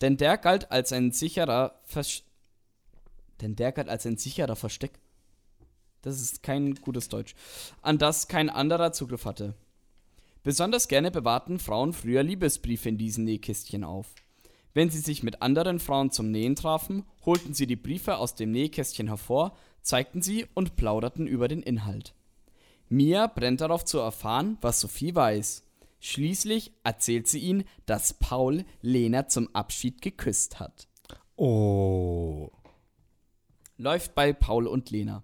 [0.00, 2.22] Denn der galt als ein sicherer Vers
[3.40, 4.98] Denn der galt als ein sicherer Versteck.
[6.02, 7.34] Das ist kein gutes Deutsch.
[7.82, 9.54] An das kein anderer Zugriff hatte.
[10.42, 14.14] Besonders gerne bewahrten Frauen früher Liebesbriefe in diesen Nähkästchen auf.
[14.74, 18.52] Wenn sie sich mit anderen Frauen zum Nähen trafen, holten sie die Briefe aus dem
[18.52, 22.14] Nähkästchen hervor, zeigten sie und plauderten über den Inhalt.
[22.88, 25.64] Mia brennt darauf zu erfahren, was Sophie weiß.
[25.98, 30.86] Schließlich erzählt sie ihn, dass Paul Lena zum Abschied geküsst hat.
[31.36, 32.50] Oh.
[33.78, 35.22] Läuft bei Paul und Lena.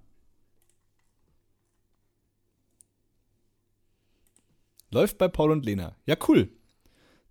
[4.91, 5.97] Läuft bei Paul und Lena.
[6.05, 6.51] Ja, cool.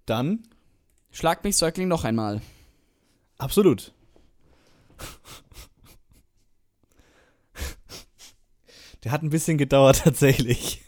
[0.05, 0.43] Dann,
[1.11, 2.41] Schlag mich Säugling noch einmal.
[3.37, 3.93] absolut.
[9.03, 10.83] Der hat ein bisschen gedauert tatsächlich.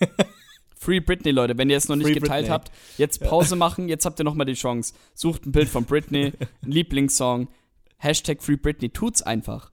[0.75, 2.49] Free Britney, Leute, wenn ihr es noch nicht Free geteilt Britney.
[2.49, 4.93] habt, jetzt Pause machen, jetzt habt ihr nochmal die Chance.
[5.13, 6.31] Sucht ein Bild von Britney,
[6.61, 7.49] ein Lieblingssong,
[7.97, 9.72] Hashtag Free Britney, tut's einfach.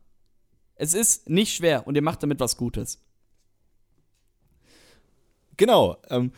[0.80, 3.04] Es ist nicht schwer und ihr macht damit was Gutes.
[5.58, 5.98] Genau.
[6.08, 6.32] Ähm,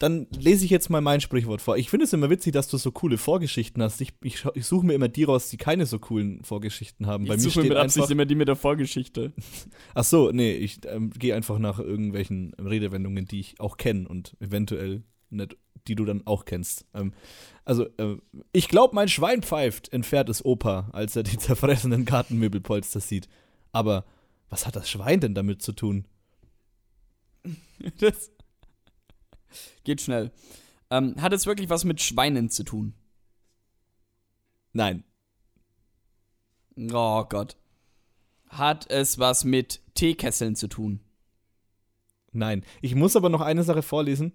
[0.00, 1.76] dann lese ich jetzt mal mein Sprichwort vor.
[1.76, 4.00] Ich finde es immer witzig, dass du so coole Vorgeschichten hast.
[4.00, 7.30] Ich, ich, ich suche mir immer die raus, die keine so coolen Vorgeschichten haben.
[7.30, 9.32] Ich suche mir mit Absicht immer die mit der Vorgeschichte.
[9.94, 14.36] Ach so, nee, ich ähm, gehe einfach nach irgendwelchen Redewendungen, die ich auch kenne und
[14.40, 15.56] eventuell nicht
[15.88, 16.86] die du dann auch kennst.
[16.94, 17.12] Ähm,
[17.64, 18.16] also, äh,
[18.52, 23.28] ich glaube, mein Schwein pfeift, entfährt es Opa, als er die zerfressenen Gartenmöbelpolster sieht.
[23.72, 24.04] Aber
[24.48, 26.06] was hat das Schwein denn damit zu tun?
[27.98, 28.30] Das
[29.84, 30.32] geht schnell.
[30.90, 32.92] Ähm, hat es wirklich was mit Schweinen zu tun?
[34.74, 35.02] Nein,
[36.92, 37.56] Oh Gott.
[38.48, 41.00] Hat es was mit Teekesseln zu tun?
[42.32, 42.64] nein.
[42.80, 44.32] Ich muss aber noch eine Sache vorlesen.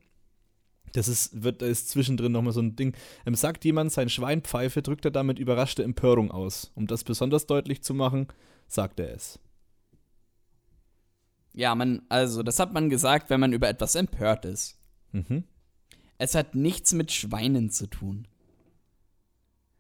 [0.96, 2.96] Das ist, wird, da ist zwischendrin nochmal so ein Ding.
[3.26, 6.72] Ähm, sagt jemand, sein Schwein pfeife, drückt er damit überraschte Empörung aus.
[6.74, 8.28] Um das besonders deutlich zu machen,
[8.68, 9.38] sagt er es.
[11.54, 14.80] Ja, man, also, das hat man gesagt, wenn man über etwas empört ist.
[15.12, 15.44] Mhm.
[16.18, 18.28] Es hat nichts mit Schweinen zu tun.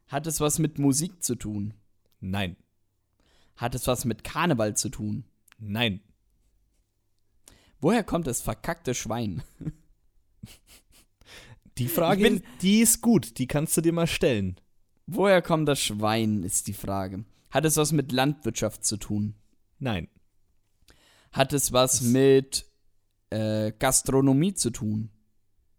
[0.08, 1.74] Hat es was mit Musik zu tun?
[2.20, 2.58] Nein.
[3.56, 5.24] Hat es was mit Karneval zu tun?
[5.60, 6.02] Nein.
[7.80, 9.44] Woher kommt das verkackte Schwein?
[11.78, 14.56] Die Frage, bin- die ist gut, die kannst du dir mal stellen.
[15.08, 17.26] Woher kommt das Schwein, ist die Frage.
[17.50, 19.36] Hat es was mit Landwirtschaft zu tun?
[19.80, 20.08] Nein.
[21.32, 22.66] Hat es was mit
[23.30, 25.10] äh, Gastronomie zu tun?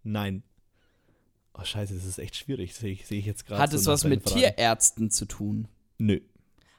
[0.03, 0.42] Nein.
[1.55, 2.74] Oh, scheiße, das ist echt schwierig.
[2.74, 3.62] Sehe ich, sehe ich jetzt gerade.
[3.62, 4.36] Hat so es was mit Fragen.
[4.40, 5.68] Tierärzten zu tun?
[5.97, 6.20] Nö.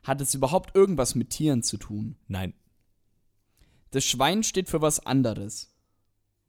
[0.03, 2.15] Hat es überhaupt irgendwas mit Tieren zu tun?
[2.28, 2.53] Nein.
[3.91, 5.74] Das Schwein steht für was anderes.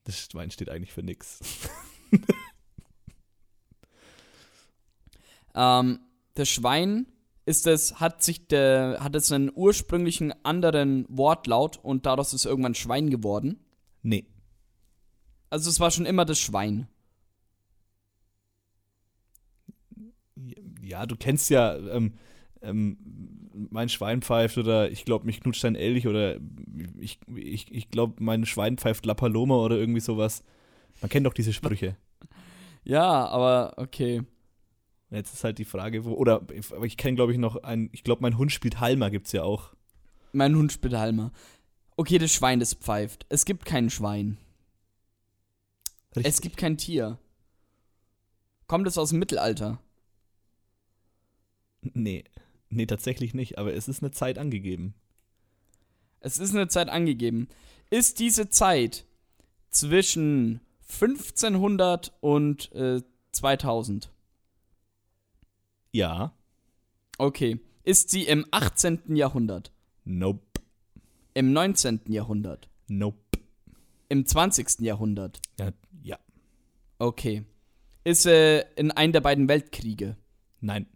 [0.04, 1.40] Das Schwein steht eigentlich für nix.
[5.58, 5.98] Ähm,
[6.34, 7.06] das Schwein
[7.44, 12.74] ist es, hat sich der, hat es einen ursprünglichen anderen Wortlaut und daraus ist irgendwann
[12.74, 13.58] Schwein geworden.
[14.02, 14.26] Nee.
[15.50, 16.86] Also es war schon immer das Schwein.
[20.82, 22.14] Ja, du kennst ja ähm,
[22.62, 22.98] ähm,
[23.70, 26.36] mein Schwein pfeift oder ich glaube, mich knutscht ein Elch oder
[26.98, 30.44] ich, ich, ich glaube, mein Schwein pfeift La Paloma oder irgendwie sowas.
[31.00, 31.96] Man kennt doch diese Sprüche.
[32.84, 34.22] Ja, aber okay.
[35.10, 38.04] Jetzt ist halt die Frage, wo, oder aber ich kenne, glaube ich, noch ein, ich
[38.04, 39.74] glaube, mein Hund spielt Halma, gibt's ja auch.
[40.32, 41.32] Mein Hund spielt Halmer.
[41.96, 43.26] Okay, das Schwein, das pfeift.
[43.28, 44.36] Es gibt kein Schwein.
[46.14, 47.18] Es gibt kein Tier.
[48.66, 49.80] Kommt es aus dem Mittelalter?
[51.80, 52.24] Nee.
[52.68, 54.94] Nee, tatsächlich nicht, aber es ist eine Zeit angegeben.
[56.20, 57.48] Es ist eine Zeit angegeben.
[57.90, 59.06] Ist diese Zeit
[59.70, 63.00] zwischen 1500 und äh,
[63.32, 64.10] 2000?
[65.92, 66.34] Ja.
[67.18, 67.60] Okay.
[67.84, 69.16] Ist sie im 18.
[69.16, 69.72] Jahrhundert?
[70.04, 70.60] Nope.
[71.34, 72.00] Im 19.
[72.08, 72.68] Jahrhundert?
[72.86, 73.18] Nope.
[74.08, 74.80] Im 20.
[74.80, 75.40] Jahrhundert?
[75.58, 75.70] Ja.
[76.02, 76.18] ja.
[76.98, 77.44] Okay.
[78.04, 80.16] Ist sie in einem der beiden Weltkriege?
[80.60, 80.86] Nein.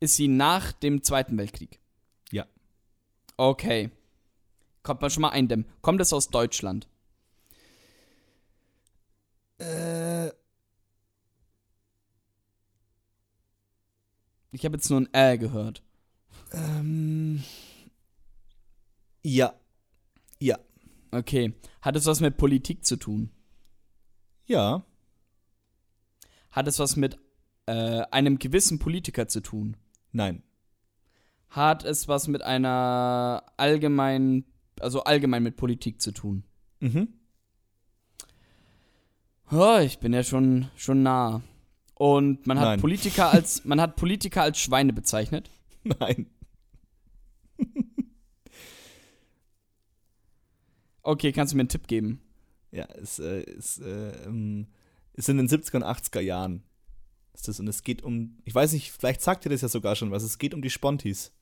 [0.00, 1.80] Ist sie nach dem Zweiten Weltkrieg?
[2.30, 2.46] Ja.
[3.36, 3.90] Okay.
[4.82, 5.66] Kommt man schon mal eindämmen.
[5.82, 6.88] Kommt es aus Deutschland?
[9.58, 10.30] Äh.
[14.52, 15.82] Ich habe jetzt nur ein Äh gehört.
[16.52, 17.42] Ähm.
[19.22, 19.54] Ja.
[20.38, 20.58] Ja.
[21.10, 21.54] Okay.
[21.82, 23.30] Hat es was mit Politik zu tun?
[24.46, 24.84] Ja.
[26.50, 27.18] Hat es was mit
[27.66, 29.76] äh, einem gewissen Politiker zu tun?
[30.12, 30.42] Nein.
[31.48, 34.44] Hat es was mit einer allgemeinen,
[34.80, 36.44] also allgemein mit Politik zu tun?
[36.80, 37.08] Mhm.
[39.52, 41.42] Oh, ich bin ja schon, schon nah.
[42.00, 42.80] Und man hat Nein.
[42.80, 45.50] Politiker als, man hat Politiker als Schweine bezeichnet.
[45.84, 46.30] Nein.
[51.02, 52.22] Okay, kannst du mir einen Tipp geben?
[52.72, 54.68] Ja, es äh, ist, äh, ähm,
[55.12, 56.62] ist in den 70er und 80er Jahren.
[57.34, 59.94] Ist das, und es geht um, ich weiß nicht, vielleicht sagt ihr das ja sogar
[59.94, 61.32] schon was, es geht um die Spontis.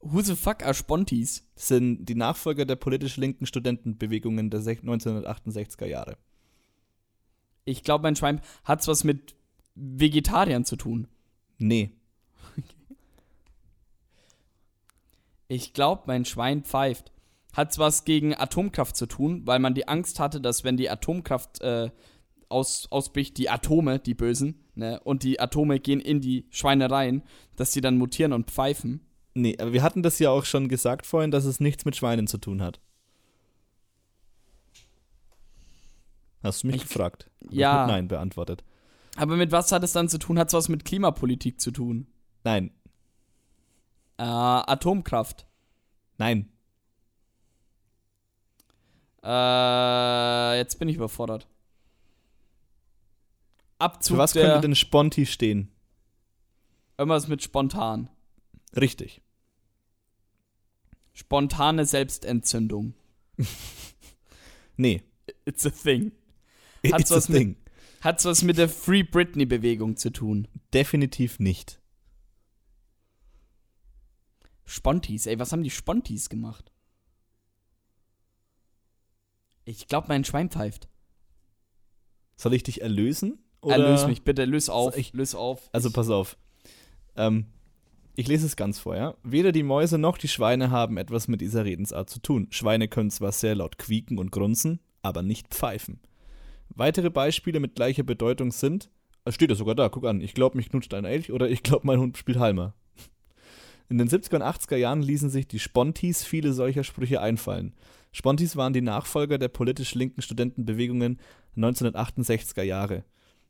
[0.00, 1.46] Who the fuck are Spontis?
[1.54, 6.16] Das sind die Nachfolger der politisch linken Studentenbewegungen der sech- 1968er Jahre.
[7.64, 9.34] Ich glaube, mein Schwein hat's was mit
[9.74, 11.08] Vegetariern zu tun.
[11.58, 11.90] Nee.
[15.52, 17.10] Ich glaube, mein Schwein pfeift.
[17.54, 21.60] Hat's was gegen Atomkraft zu tun, weil man die Angst hatte, dass wenn die Atomkraft
[21.60, 21.90] äh,
[22.48, 27.22] aus, ausbricht, die Atome, die Bösen, ne, und die Atome gehen in die Schweine rein,
[27.56, 29.06] dass die dann mutieren und pfeifen.
[29.34, 32.26] Nee, aber wir hatten das ja auch schon gesagt vorhin, dass es nichts mit Schweinen
[32.26, 32.80] zu tun hat.
[36.42, 37.30] Hast du mich Ich- gefragt?
[37.44, 37.78] Hab Ja.
[37.86, 38.64] Mit Nein beantwortet.
[39.16, 40.38] Aber mit was hat es dann zu tun?
[40.38, 42.06] Hat's was mit Klimapolitik zu tun?
[42.44, 42.70] Nein.
[44.16, 45.46] Äh, Atomkraft.
[46.18, 46.50] Nein.
[49.22, 51.46] Äh, jetzt bin ich überfordert.
[53.78, 55.70] Abzug Für was der, könnte denn Sponti stehen?
[56.98, 58.10] irgendwas mit spontan.
[58.76, 59.22] Richtig.
[61.12, 62.94] Spontane Selbstentzündung.
[64.76, 65.02] Nee.
[65.44, 66.12] It's a thing.
[66.84, 67.56] Hat's It's was, mit,
[68.00, 70.48] hat's was mit der Free Britney-Bewegung zu tun?
[70.72, 71.80] Definitiv nicht.
[74.64, 76.72] Spontis, ey, was haben die Spontis gemacht?
[79.64, 80.88] Ich glaube, mein Schwein pfeift.
[82.36, 83.38] Soll ich dich erlösen?
[83.60, 83.76] Oder?
[83.76, 85.68] Erlöse mich, bitte, löse auf, ich- löse auf.
[85.72, 86.38] Also pass auf.
[87.16, 87.46] Ähm,
[88.16, 89.16] ich lese es ganz vor, ja.
[89.22, 92.46] Weder die Mäuse noch die Schweine haben etwas mit dieser Redensart zu tun.
[92.50, 96.00] Schweine können zwar sehr laut quieken und grunzen, aber nicht pfeifen.
[96.70, 98.90] Weitere Beispiele mit gleicher Bedeutung sind,
[99.28, 101.86] steht ja sogar da, guck an, ich glaube, mich knutscht ein Elch oder ich glaube,
[101.86, 102.74] mein Hund spielt Halmer.
[103.88, 107.74] In den 70er und 80er Jahren ließen sich die Spontis viele solcher Sprüche einfallen.
[108.12, 111.18] Spontis waren die Nachfolger der politisch linken Studentenbewegungen
[111.56, 113.04] 1968er Jahre.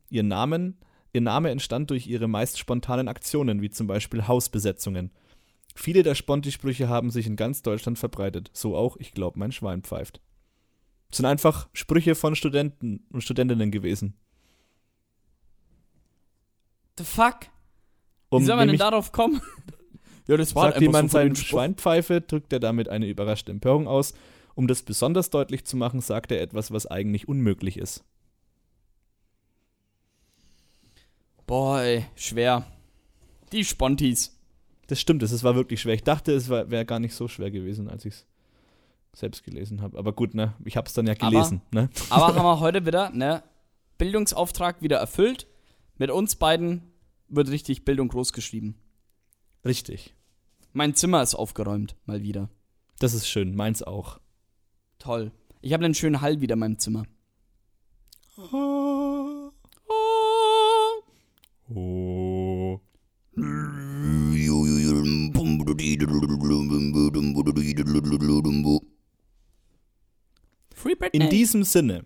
[0.09, 0.79] Ihr Namen,
[1.13, 5.11] ihr Name entstand durch ihre meist spontanen Aktionen, wie zum Beispiel Hausbesetzungen.
[5.75, 9.83] Viele der Sponti-Sprüche haben sich in ganz Deutschland verbreitet, so auch Ich glaub, mein Schwein
[9.83, 10.21] pfeift.
[11.11, 14.15] Sind einfach Sprüche von Studenten und Studentinnen gewesen.
[16.99, 17.47] The fuck?
[18.29, 19.41] Um Wie soll man denn darauf kommen?
[20.29, 21.49] ja, das war sagt jemand so von sein dem Spruch.
[21.49, 24.15] Schweinpfeife, drückt er damit eine überraschte Empörung aus.
[24.55, 28.05] Um das besonders deutlich zu machen, sagt er etwas, was eigentlich unmöglich ist.
[31.47, 32.67] Boah, ey, schwer.
[33.53, 34.39] Die Spontis.
[34.87, 35.95] Das stimmt, es war wirklich schwer.
[35.95, 38.27] Ich dachte, es wäre gar nicht so schwer gewesen, als ich es
[39.15, 39.99] selbst gelesen habe.
[39.99, 40.55] Aber gut, ne?
[40.65, 41.89] Ich habe es dann ja Aber- gelesen, ne?
[42.11, 43.43] Aber haben wir heute wieder, ne?
[43.99, 45.47] Bildungsauftrag wieder erfüllt.
[45.99, 46.83] Mit uns beiden
[47.29, 48.77] wird richtig Bildung großgeschrieben.
[49.65, 50.15] Richtig.
[50.73, 52.49] Mein Zimmer ist aufgeräumt, mal wieder.
[52.99, 54.21] Das ist schön, meins auch.
[54.99, 55.33] Toll.
[55.61, 57.05] Ich habe einen schönen Hall wieder in meinem Zimmer.
[58.53, 59.51] Oh.
[63.35, 64.49] Free
[71.01, 71.25] Britney.
[71.25, 72.05] In diesem Sinne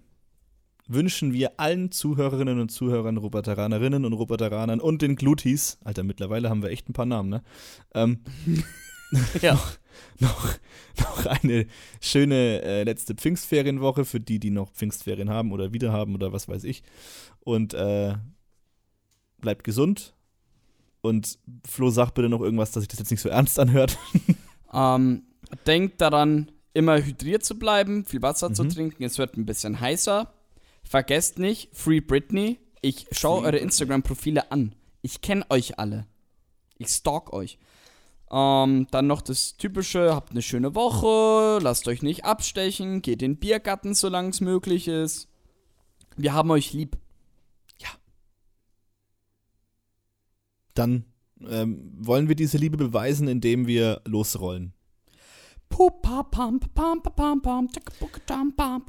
[0.87, 6.63] wünschen wir allen Zuhörerinnen und Zuhörern, Roboteranerinnen und Roboteranern und den Glutis, Alter, mittlerweile haben
[6.63, 7.43] wir echt ein paar Namen, ne?
[7.95, 8.21] Ähm,
[9.43, 9.59] ja.
[10.21, 10.49] noch,
[10.99, 11.67] noch eine
[12.01, 16.49] schöne äh, letzte Pfingstferienwoche für die, die noch Pfingstferien haben oder wieder haben oder was
[16.49, 16.83] weiß ich.
[17.41, 18.15] Und äh,
[19.41, 20.15] bleibt gesund.
[21.01, 23.99] Und Flo, sag bitte noch irgendwas, dass sich das jetzt nicht so ernst anhört.
[24.77, 25.23] Ähm,
[25.69, 28.69] denkt daran, immer hydriert zu bleiben, viel Wasser zu Mhm.
[28.71, 29.03] trinken.
[29.05, 30.33] Es wird ein bisschen heißer.
[30.83, 32.59] Vergesst nicht, Free Britney.
[32.83, 33.57] Ich schaue eure.
[33.57, 34.75] Instagram-Profile an.
[35.01, 36.07] Ich kenne euch alle.
[36.77, 37.59] Ich stalk euch.
[38.31, 43.33] Ähm, dann noch das Typische, habt eine schöne Woche, lasst euch nicht abstechen, geht in
[43.35, 45.29] den Biergarten, solange es möglich ist.
[46.17, 46.99] Wir haben euch lieb.
[50.75, 51.05] Dann
[51.49, 54.74] ähm, wollen wir diese Liebe beweisen, indem wir losrollen.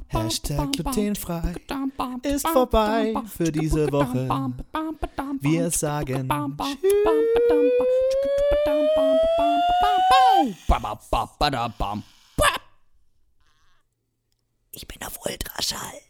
[0.08, 1.54] Hashtag glutenfrei
[2.22, 4.28] ist vorbei für diese Woche.
[5.40, 6.76] Wir sagen Tschüss.
[14.72, 16.00] Ich bin auf Ultraschall.